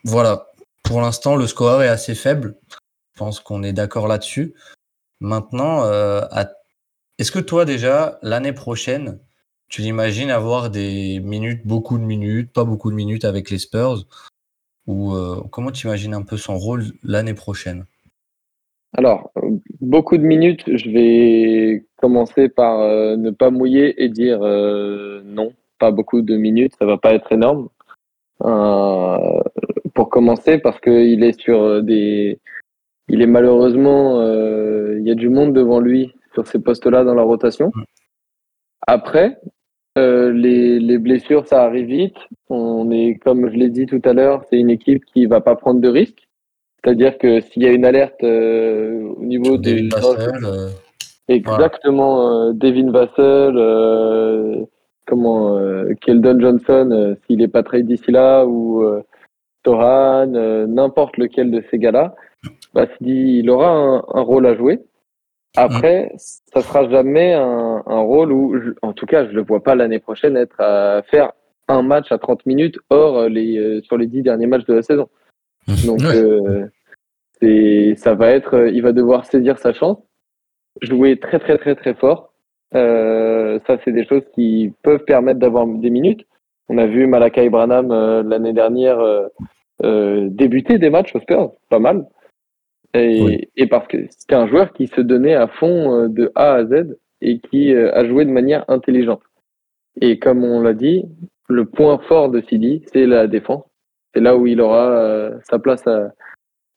[0.04, 0.48] voilà,
[0.84, 2.56] pour l'instant, le score est assez faible.
[3.14, 4.54] Je pense qu'on est d'accord là-dessus.
[5.20, 6.22] Maintenant, euh,
[7.18, 9.20] est-ce que toi déjà, l'année prochaine,
[9.70, 14.06] tu l'imagines avoir des minutes, beaucoup de minutes, pas beaucoup de minutes avec les Spurs?
[14.88, 17.86] Ou euh, comment tu imagines un peu son rôle l'année prochaine?
[18.94, 19.32] Alors,
[19.82, 25.54] beaucoup de minutes, je vais commencer par euh, ne pas mouiller et dire euh, non,
[25.80, 27.70] pas beaucoup de minutes, ça va pas être énorme.
[28.46, 29.42] Euh,
[29.94, 32.40] pour commencer, parce qu'il est sur euh, des.
[33.10, 34.20] Il est malheureusement.
[34.22, 37.72] euh, il y a du monde devant lui sur ces postes-là dans la rotation.
[38.88, 39.40] Après,
[39.96, 42.18] les, les blessures, ça arrive vite.
[42.50, 45.56] On est, comme je l'ai dit tout à l'heure, c'est une équipe qui va pas
[45.56, 46.28] prendre de risques.
[46.84, 49.74] C'est-à-dire que s'il y a une alerte euh, au niveau des.
[49.90, 50.68] David Vassell, euh,
[51.28, 54.66] Exactement, euh, Devin Vassell, euh,
[55.08, 59.02] comment, euh, Keldon Johnson, s'il n'est pas trade d'ici là, ou euh,
[59.64, 62.16] Toran, euh, n'importe lequel de ces gars-là,
[62.74, 64.80] bah, il aura un, un rôle à jouer.
[65.56, 69.62] Après, ça sera jamais un, un rôle où, je- en tout cas, je le vois
[69.62, 71.32] pas l'année prochaine être à faire
[71.68, 74.82] un match à 30 minutes hors les, euh, sur les 10 derniers matchs de la
[74.82, 75.08] saison.
[75.86, 76.16] Donc, Ouais.
[76.16, 76.66] euh,
[77.42, 79.98] c'est, ça va être, euh, il va devoir saisir sa chance,
[80.82, 82.34] jouer très très très très fort.
[82.76, 86.26] Euh, ça, c'est des choses qui peuvent permettre d'avoir des minutes.
[86.70, 89.28] On a vu Malakai Branham euh, l'année dernière euh,
[89.84, 92.06] euh, débuter des matchs aux Spurs, pas mal.
[92.94, 93.50] Et, Oui.
[93.58, 96.96] et parce que c'était un joueur qui se donnait à fond de A à Z
[97.22, 99.22] et qui a joué de manière intelligente.
[100.00, 101.06] Et comme on l'a dit,
[101.50, 103.64] le point fort de Sidi, c'est la défense.
[104.14, 106.12] C'est là où il aura euh, sa place à,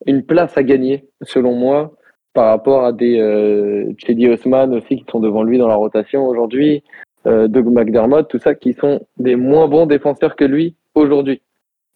[0.06, 1.94] une place à gagner, selon moi,
[2.32, 6.26] par rapport à des euh, Chedi Osman aussi qui sont devant lui dans la rotation
[6.26, 6.82] aujourd'hui,
[7.26, 11.40] euh, Doug McDermott, tout ça, qui sont des moins bons défenseurs que lui aujourd'hui.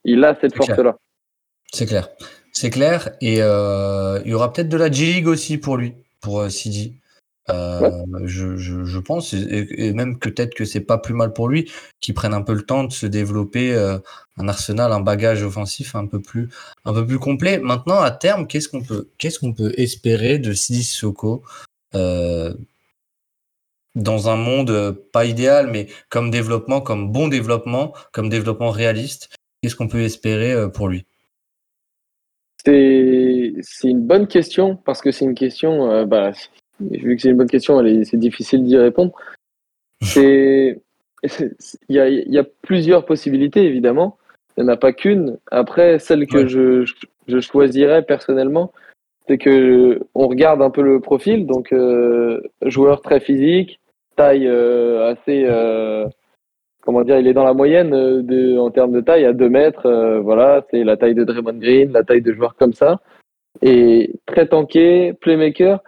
[0.04, 0.96] Il a cette force-là.
[1.72, 2.08] C'est clair.
[2.52, 3.10] C'est clair.
[3.20, 6.94] Et euh, il y aura peut-être de la G-League aussi pour lui, pour Sidi.
[7.50, 7.90] Euh,
[8.24, 11.48] je, je, je pense, et, et même que peut-être que c'est pas plus mal pour
[11.48, 13.98] lui, qu'il prenne un peu le temps de se développer euh,
[14.36, 16.50] un arsenal, un bagage offensif un peu plus,
[16.84, 17.58] un peu plus complet.
[17.58, 21.42] Maintenant, à terme, qu'est-ce qu'on peut, qu'est-ce qu'on peut espérer de Sidi Soko
[21.94, 22.52] euh,
[23.94, 29.30] dans un monde euh, pas idéal, mais comme développement, comme bon développement, comme développement réaliste?
[29.62, 31.06] Qu'est-ce qu'on peut espérer pour lui?
[32.64, 36.32] C'est c'est une bonne question parce que c'est une question, euh, bah,
[36.80, 39.12] vu que c'est une bonne question, c'est difficile d'y répondre.
[40.02, 40.80] C'est
[41.88, 44.16] il y a, il y a plusieurs possibilités évidemment.
[44.56, 45.38] Il n'y en a pas qu'une.
[45.50, 46.48] Après, celle que Ouais.
[46.48, 46.84] je,
[47.28, 48.72] je choisirais personnellement,
[49.28, 51.46] c'est que on regarde un peu le profil.
[51.46, 53.80] Donc, euh, joueur très physique,
[54.16, 56.06] taille euh, assez, euh,
[56.82, 59.88] comment dire, il est dans la moyenne de, en termes de taille à 2 mètres.
[60.22, 63.00] voilà, c'est la taille de Draymond Green, la taille de joueurs comme ça.
[63.62, 65.82] Et très tanké, playmaker.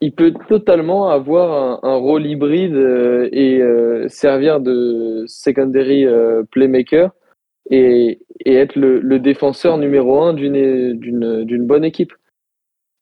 [0.00, 6.42] Il peut totalement avoir un, un rôle hybride euh, et euh, servir de secondary euh,
[6.50, 7.10] playmaker
[7.68, 12.12] et, et être le, le défenseur numéro un d'une bonne équipe.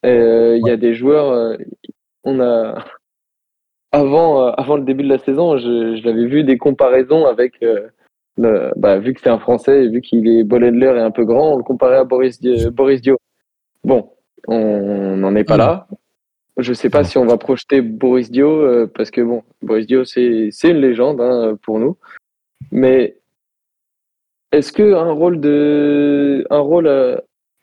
[0.05, 1.57] Il y a des joueurs,
[2.25, 2.85] on a
[3.93, 8.71] avant avant le début de la saison, je, je l'avais vu des comparaisons avec le-
[8.77, 11.55] bah, vu que c'est un Français et vu qu'il est Bolendler et un peu grand,
[11.55, 12.41] on le comparait à Boris
[12.73, 13.17] Boris Dio.
[13.85, 14.13] Bon,
[14.47, 15.59] on n'en est pas Mm.
[15.59, 15.87] là.
[16.59, 20.05] Je sais pas si on va projeter Boris Dio euh, parce que bon, Boris Dio
[20.05, 21.97] c'est une légende hein, pour nous.
[22.73, 23.17] Mais
[24.51, 27.17] est-ce que un rôle de un rôle euh,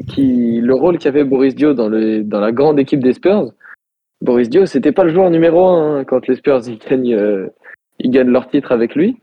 [0.08, 3.52] qui le rôle qu'avait Boris Dio dans le dans la grande équipe des Spurs,
[4.22, 7.48] Boris Dio c'était pas le joueur numéro un hein, quand les Spurs ils gagnent euh,
[8.00, 9.18] ils gagnent leur titre avec lui.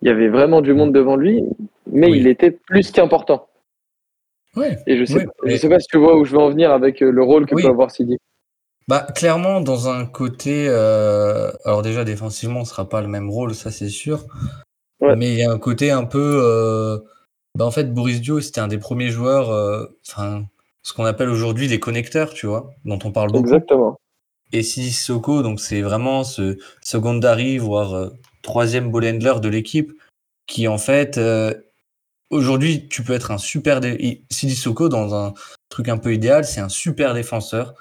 [0.00, 1.42] Il y avait vraiment du monde devant lui,
[1.90, 2.18] mais Oui.
[2.20, 3.48] il était plus qu'important.
[4.54, 4.76] Ouais.
[4.86, 7.00] Et je sais je sais pas si tu vois où je veux en venir avec
[7.00, 7.62] le rôle que Oui.
[7.64, 8.16] peut avoir Sidi.
[8.88, 10.66] Bah, clairement, dans un côté.
[10.68, 14.24] euh, alors, déjà, défensivement, ce sera pas le même rôle, ça, c'est sûr.
[15.00, 15.14] Ouais.
[15.14, 16.40] Mais il y a un côté un peu.
[16.42, 16.98] euh,
[17.56, 19.50] Bah, en fait, Boris Dio, c'était un des premiers joueurs.
[19.50, 20.44] euh, Enfin,
[20.82, 23.44] ce qu'on appelle aujourd'hui des connecteurs, tu vois, dont on parle beaucoup.
[23.44, 23.98] Exactement.
[24.52, 28.08] Et si Soko, donc c'est vraiment ce secondary, voire euh,
[28.42, 29.92] troisième ball handler de l'équipe,
[30.46, 31.52] qui en fait, euh,
[32.30, 33.80] aujourd'hui, tu peux être un super.
[33.80, 33.96] Dé...
[34.00, 35.34] il- Sidi Soko, dans un
[35.68, 37.74] truc un peu idéal, c'est un super défenseur,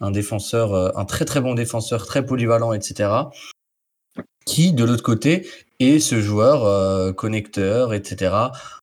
[0.00, 3.30] un défenseur, euh, un très très bon défenseur, très polyvalent, etc.
[4.46, 5.48] Qui, de l'autre côté,
[5.80, 8.34] est ce joueur euh, connecteur, etc.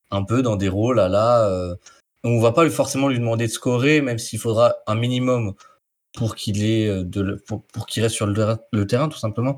[0.09, 1.47] Un peu dans des rôles à la.
[1.47, 1.75] euh,
[2.23, 5.53] on va pas forcément lui demander de scorer, même s'il faudra un minimum
[6.13, 8.33] pour qu'il ait euh, de pour, qu'il reste sur le,
[8.87, 9.57] terrain- tout simplement.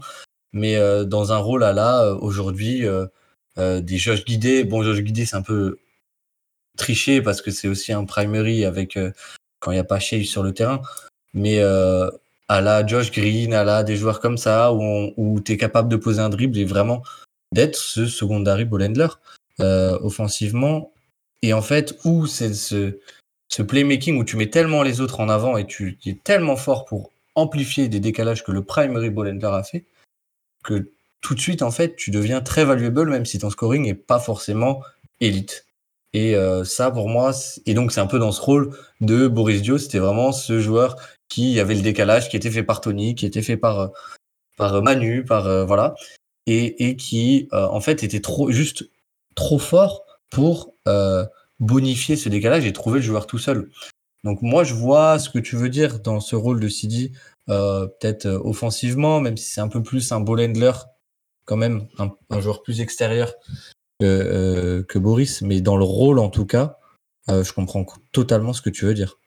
[0.54, 2.86] Mais dans un rôle à euh, aujourd'hui
[3.58, 5.80] des Josh Guidé, bon Josh Guidé c'est un peu
[6.78, 9.00] triché parce que c'est aussi un primary avec
[9.60, 10.82] quand il n'y a pas Shea sur le terrain,
[11.34, 12.10] mais euh,
[12.48, 15.90] à la Josh Green, à la des joueurs comme ça où, où tu es capable
[15.90, 17.04] de poser un dribble et vraiment
[17.52, 18.88] d'être ce secondary ball
[19.60, 20.92] euh, offensivement.
[21.42, 22.98] Et en fait, où c'est ce,
[23.50, 26.86] ce playmaking où tu mets tellement les autres en avant et tu es tellement fort
[26.86, 29.86] pour amplifier des décalages que le primary ball a fait,
[30.64, 30.90] que
[31.22, 34.20] tout de suite, en fait, tu deviens très valuable même si ton scoring est pas
[34.20, 34.82] forcément
[35.20, 35.66] élite.
[36.14, 37.32] Et euh, ça, pour moi,
[37.66, 40.96] et donc c'est un peu dans ce rôle de Boris Dio, c'était vraiment ce joueur
[41.34, 43.88] qui avait le décalage, qui était fait par Tony, qui était fait par, euh,
[44.60, 45.90] euh, Manu, par euh,
[46.46, 48.88] et, qui en fait était trop juste
[49.34, 50.76] trop fort pour
[51.60, 53.72] bonifier ce décalage et trouver le joueur tout seul.
[54.24, 56.70] Donc moi je vois ce que tu veux dire dans ce rôle de
[57.50, 60.74] euh, peut-être offensivement, même si c'est un peu plus un ball handler
[61.46, 63.34] quand même, un, joueur plus extérieur
[64.00, 66.78] que, Boris, mais dans le rôle en tout cas,
[67.28, 69.18] je comprends totalement ce que tu veux dire.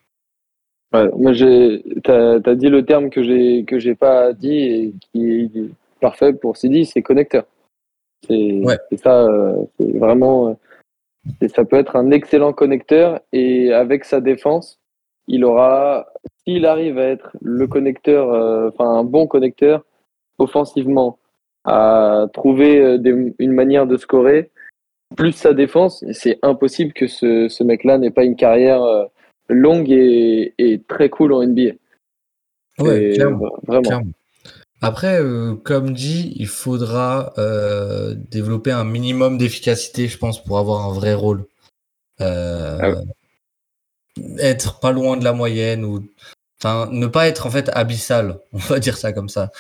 [0.95, 4.95] Ouais, moi, j'ai, t'as, t'as dit le terme que j'ai, que j'ai pas dit et
[5.01, 5.71] qui est
[6.01, 7.45] parfait pour CD, c'est connecteur.
[8.27, 8.79] C'est, Ouais.
[9.03, 10.53] ça, euh, c'est vraiment, euh,
[11.41, 14.79] et ça peut être un excellent connecteur et avec sa défense,
[15.27, 16.07] il aura,
[16.45, 19.85] s'il arrive à être le connecteur, euh, enfin, un bon connecteur
[20.39, 21.19] offensivement,
[21.65, 24.51] à trouver des- une manière de scorer,
[25.17, 28.83] plus sa défense, c'est impossible que ce, ce mec-là n'ait pas une carrière
[29.49, 31.73] longue et, très cool en NBA.
[32.79, 33.53] Ouais, clairement.
[33.67, 33.83] Vraiment.
[33.83, 34.13] clairement.
[34.83, 40.85] Après, euh, comme dit, il faudra euh, développer un minimum d'efficacité, je pense, pour avoir
[40.85, 41.47] un vrai rôle.
[42.21, 42.95] Euh, Ah
[44.39, 46.07] Être pas loin de la moyenne ou,
[46.61, 49.51] enfin, ne pas être en fait abyssal, on va dire ça comme ça.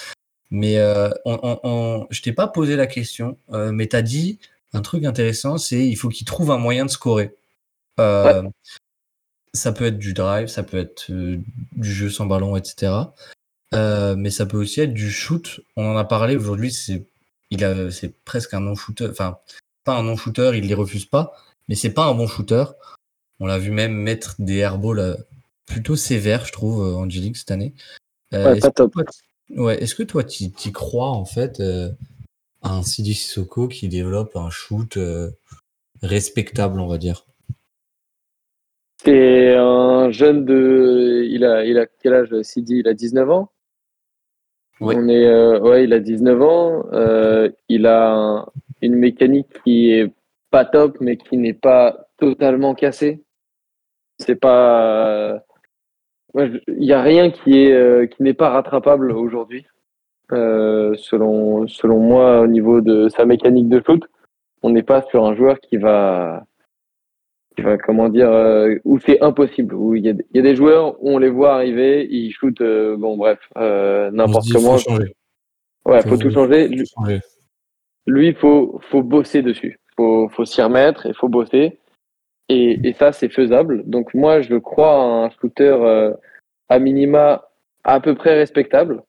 [0.51, 0.79] Mais
[1.25, 4.39] on, on, on- je t'ai pas posé la question, mais t'as dit
[4.75, 7.35] un truc intéressant, c'est il faut qu'il trouve un moyen de scorer.
[9.57, 11.39] Ça peut être du drive, ça peut être euh,
[11.73, 12.93] du jeu sans ballon, etc.
[13.75, 15.61] Euh, mais ça peut aussi être du shoot.
[15.77, 16.71] On en a parlé aujourd'hui.
[16.71, 17.05] C'est,
[17.51, 19.09] il a, c'est presque un non-shooter.
[19.11, 19.39] Enfin,
[19.85, 20.53] pas un non-shooter.
[20.55, 21.33] Il les refuse pas,
[21.69, 22.65] mais c'est pas un bon shooter.
[23.41, 25.17] On l'a vu même mettre des airballs euh,
[25.67, 27.75] plutôt sévères, je trouve, Angelique cette année.
[28.33, 29.05] Euh, Ouais, est-ce pas que toi,
[29.51, 31.91] ouais, est-ce que toi, tu y crois en fait euh,
[32.63, 34.99] à un Sidi Sissoko qui développe un shoot
[36.03, 37.27] respectable, on va dire?
[39.07, 41.23] C'est un jeune de.
[41.31, 42.79] Il a, il a quel âge, Sidi?
[42.81, 43.51] Il a 19 ans?
[44.81, 44.95] Oui.
[44.99, 46.85] On est, euh, ouais, il a 19 ans.
[46.93, 48.47] Euh, il a un-
[48.83, 50.13] une mécanique qui est
[50.51, 53.23] pas top, mais qui n'est pas totalement cassée.
[54.19, 55.33] C'est pas.
[55.35, 55.39] euh,
[56.35, 59.65] ouais, Il y a rien qui est euh, qui n'est pas rattrapable aujourd'hui.
[60.31, 64.03] Selon selon moi, au niveau de sa mécanique de shoot,
[64.63, 66.45] on n'est pas sur un joueur qui va
[67.85, 71.03] comment dire, euh, où c'est impossible, où il y, a, il y a des joueurs
[71.03, 74.73] où on les voit arriver, ils shootent, euh, bon bref, euh, n'importe comment.
[74.73, 75.15] faut changer.
[75.85, 76.69] Ouais, faut tout changer.
[76.69, 77.21] Lui, faut changer.
[78.07, 79.79] lui, faut, faut bosser dessus.
[79.97, 81.79] Faut, faut s'y remettre et faut bosser.
[82.49, 83.83] Et, et ça, c'est faisable.
[83.89, 85.77] Donc moi, je crois à un shooter
[86.69, 87.49] à minima
[87.85, 89.03] à peu près respectable.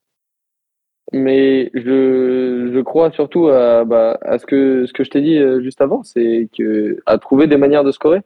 [1.14, 5.40] Mais je, je crois surtout à, bah, à ce que, ce que je t'ai dit
[5.64, 8.22] juste avant, c'est que à trouver des manières de scorer.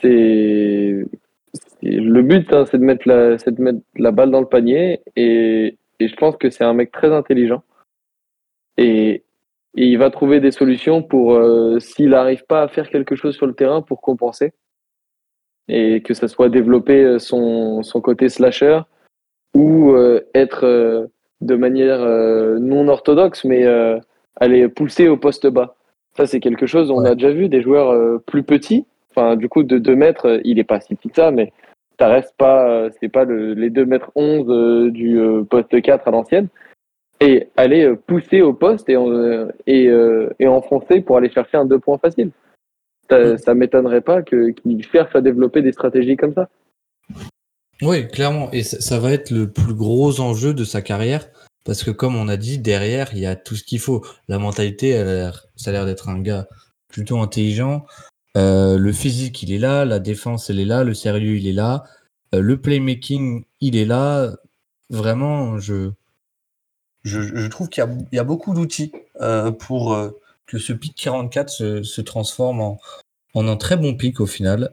[0.00, 1.04] C'est
[1.82, 5.00] le but, hein, c'est de mettre la, c'est de mettre la balle dans le panier.
[5.16, 7.62] Et, et je pense que c'est un mec très intelligent.
[8.76, 9.22] Et,
[9.76, 13.36] et il va trouver des solutions pour euh, s'il n'arrive pas à faire quelque chose
[13.36, 14.52] sur le terrain pour compenser.
[15.68, 18.80] Et que ça soit développer euh, son, son côté slasher
[19.54, 21.06] ou euh, être euh,
[21.40, 22.00] de manière
[22.58, 23.64] non orthodoxe, mais
[24.40, 25.76] aller pousser au poste bas.
[26.16, 27.10] Ça, c'est quelque chose, on Ouais.
[27.10, 28.86] a déjà vu des joueurs plus petits.
[29.18, 31.52] Enfin, du coup, de 2 mètres, euh, il est pas si petit que ça, mais
[31.98, 35.18] ça reste pas, euh, c'est pas le- les 2 mètres 11 euh, du
[35.50, 36.48] poste 4 à l'ancienne.
[37.20, 39.90] Et aller pousser au poste et, en- et,
[40.38, 42.30] et enfoncer pour aller chercher un deux points facile.
[43.10, 46.48] Ça, ça m'étonnerait pas que- qu'il cherche à développer des stratégies comme ça.
[47.82, 48.52] Oui, clairement.
[48.52, 51.26] Et ça, ça va être le plus gros enjeu de sa carrière.
[51.64, 54.04] Parce que comme on a dit, derrière, il y a tout ce qu'il faut.
[54.28, 56.46] La mentalité, elle a l'air- ça a l'air d'être un gars
[56.88, 57.84] plutôt intelligent.
[58.38, 59.84] Euh, le physique, il est là.
[59.84, 60.84] La défense, elle est là.
[60.84, 61.84] Le sérieux, il est là.
[62.34, 64.32] Euh, le playmaking, il est là.
[64.90, 65.90] Vraiment, je,
[67.04, 69.98] je, trouve qu'il y a, beaucoup d'outils euh, pour
[70.46, 71.50] que ce pic 44
[71.82, 72.80] se, transforme en,
[73.34, 74.72] en un très bon pic au final.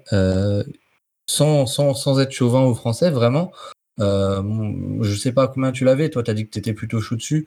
[1.28, 3.51] Sans, sans, sans être chauvin aux Français, vraiment,
[3.97, 7.16] je sais pas combien tu l'avais, toi tu as dit que tu étais plutôt chaud
[7.16, 7.45] dessus,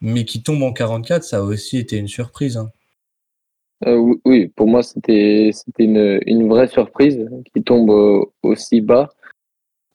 [0.00, 2.56] mais qui tombe en 44, ça a aussi été une surprise.
[2.56, 2.72] Hein.
[3.86, 7.90] Euh, oui, pour moi c'était une, une, vraie surprise qui tombe
[8.42, 9.08] aussi bas.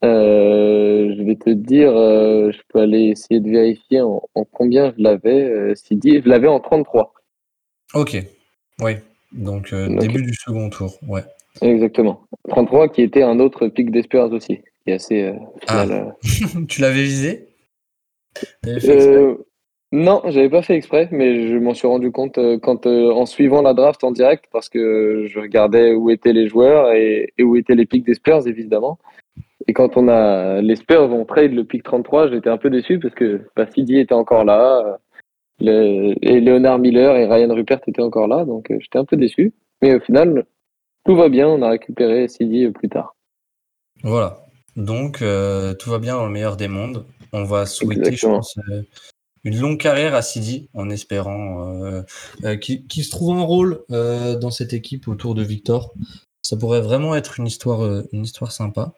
[0.01, 4.21] je vais te dire, je peux aller essayer de vérifier en,
[4.51, 5.75] combien je l'avais.
[5.75, 7.13] Sidi, je l'avais en 33.
[7.93, 8.17] Ok,
[8.81, 8.93] oui.
[9.31, 11.23] Donc début du second tour, ouais.
[11.61, 12.21] Exactement.
[12.49, 15.33] 33 qui était un autre pic d'espérance aussi, qui est assez
[15.67, 15.85] ah.
[16.67, 17.47] tu l'avais visé?
[18.65, 19.35] Euh,
[19.97, 23.73] Non, j'avais pas fait exprès, mais je m'en suis rendu compte quand en suivant la
[23.73, 27.85] draft en direct parce que je regardais où étaient les joueurs et, où étaient les
[27.85, 28.99] pics d'espérance évidemment.
[29.67, 32.99] Et quand on a les Spurs ont trade le pic 33, j'étais un peu déçu
[32.99, 34.99] parce que bah, était encore là,
[35.61, 39.53] et Leonard Miller et Ryan Rupert étaient encore là, donc j'étais un peu déçu.
[39.81, 40.45] Mais au final,
[41.05, 43.15] tout va bien, on a récupéré CD plus tard.
[44.03, 44.41] Voilà.
[44.75, 47.05] Donc, euh, tout va bien dans le meilleur des mondes.
[47.31, 48.81] On va souhaiter, je pense, euh,
[49.45, 51.81] une longue carrière à Sidi en espérant
[52.43, 55.93] euh, qu'il se trouve un rôle dans cette équipe autour de Victor.
[56.41, 58.93] Ça pourrait vraiment être une histoire, une histoire sympa.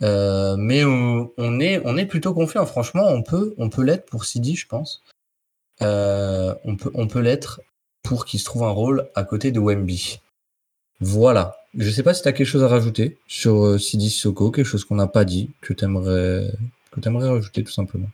[0.00, 2.64] mais on, est, on est plutôt confiant.
[2.64, 5.02] Franchement, on peut, on peut l'être pour Sidi, je pense.
[5.80, 7.60] on peut, on peut l'être
[8.02, 10.20] pour qu'il se trouve un rôle à côté de Wemby.
[11.00, 11.56] Voilà.
[11.76, 14.66] Je sais pas si tu as quelque chose à rajouter sur euh, Sidi Soko, quelque
[14.66, 16.52] chose qu'on n'a pas dit, que tu aimerais,
[16.90, 18.08] que aimerais rajouter tout simplement.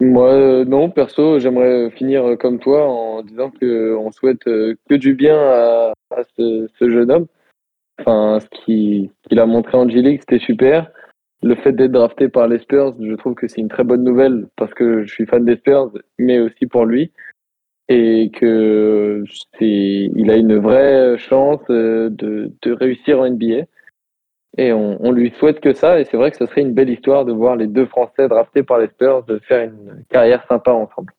[0.00, 5.14] Moi, euh, non, perso, j'aimerais finir comme toi en disant qu'on souhaite euh, que du
[5.14, 5.92] bien à,
[6.36, 7.26] ce, jeune homme.
[8.00, 10.90] Enfin, ce qu'il a montré en G-League, c'était super.
[11.42, 14.46] Le fait d'être drafté par les Spurs, je trouve que c'est une très bonne nouvelle
[14.56, 17.10] parce que je suis fan des Spurs, mais aussi pour lui
[17.88, 19.24] et que
[19.60, 23.64] il a une vraie chance euh, de, de réussir en NBA.
[24.58, 25.98] Et on, on, lui souhaite que ça.
[25.98, 28.62] Et c'est vrai que ce serait une belle histoire de voir les deux Français draftés
[28.62, 31.12] par les Spurs de faire une carrière sympa ensemble.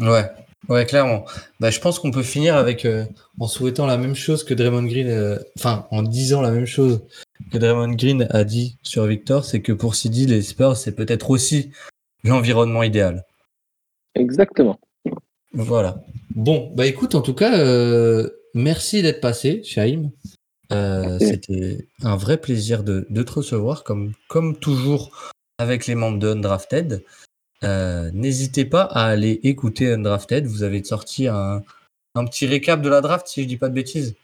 [0.00, 0.24] Ouais,
[0.68, 1.24] ouais, clairement.
[1.58, 3.04] Bah, je pense qu'on peut finir avec euh,
[3.40, 7.04] en souhaitant la même chose que Draymond Green, euh, enfin en disant la même chose
[7.52, 11.30] que Draymond Green a dit sur Victor, c'est que pour Sidi, les Spurs, c'est peut-être
[11.30, 11.72] aussi
[12.24, 13.24] l'environnement idéal.
[14.14, 14.78] Exactement.
[15.52, 15.96] Voilà.
[16.34, 20.10] Bon, bah écoute, en tout cas, euh, merci d'être passé, Shaim.
[20.72, 26.28] Euh, c'était un vrai plaisir de, te recevoir, comme, comme toujours avec les membres de
[26.28, 27.04] Undrafted.
[27.62, 30.46] Euh, n'hésitez pas à aller écouter Undrafted.
[30.46, 31.62] Vous avez sorti un,
[32.14, 34.16] un petit récap de la draft, si je dis pas de bêtises.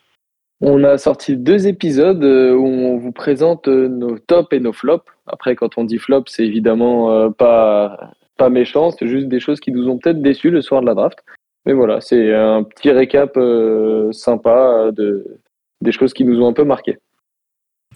[0.62, 5.04] On a sorti deux épisodes où on vous présente nos tops et nos flops.
[5.26, 9.72] Après, quand on dit flop, c'est évidemment pas pas méchant, c'est juste des choses qui
[9.72, 11.24] nous ont peut-être déçus le soir de la draft.
[11.64, 15.38] Mais voilà, c'est un petit récap euh, sympa de,
[15.80, 16.98] des choses qui nous ont un peu marqué.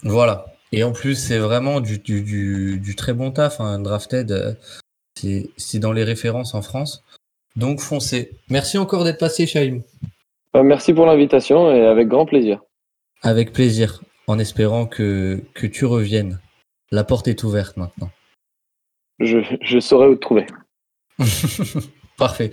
[0.03, 0.45] Voilà.
[0.71, 3.59] Et en plus, c'est vraiment du, du, du, très bon taf.
[3.59, 3.79] Hein.
[3.79, 4.57] Drafted,
[5.15, 7.03] c'est dans les références en France.
[7.55, 8.31] Donc foncez.
[8.49, 9.81] Merci encore d'être passé, Shaim.
[10.55, 12.61] Euh, merci pour l'invitation et avec grand plaisir.
[13.21, 16.39] Avec plaisir, en espérant que, que tu reviennes.
[16.91, 18.09] La porte est ouverte maintenant
[19.25, 20.45] je, saurai où te trouver.
[22.17, 22.51] Parfait.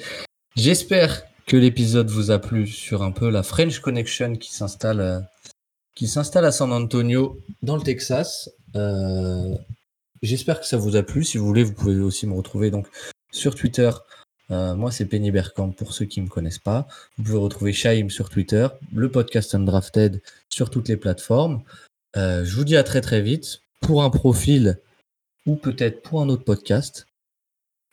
[0.57, 5.19] J'espère que l'épisode vous a plu sur un peu la French Connection qui s'installe euh,
[5.95, 8.51] qui s'installe à San Antonio dans le Texas.
[8.77, 9.57] Euh,
[10.23, 11.25] j'espère que ça vous a plu.
[11.25, 12.87] Si vous voulez, vous pouvez aussi me retrouver donc
[13.33, 13.91] sur Twitter.
[14.51, 16.87] Euh, moi, c'est Penny Bergkamp pour ceux qui ne me connaissent pas.
[17.17, 20.21] Vous pouvez retrouver Shaim sur Twitter, le podcast Undrafted
[20.51, 21.63] sur toutes les plateformes.
[22.15, 24.79] je vous dis à très très vite pour un profil
[25.47, 27.07] ou peut-être pour un autre podcast.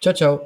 [0.02, 0.40] Ciao ciao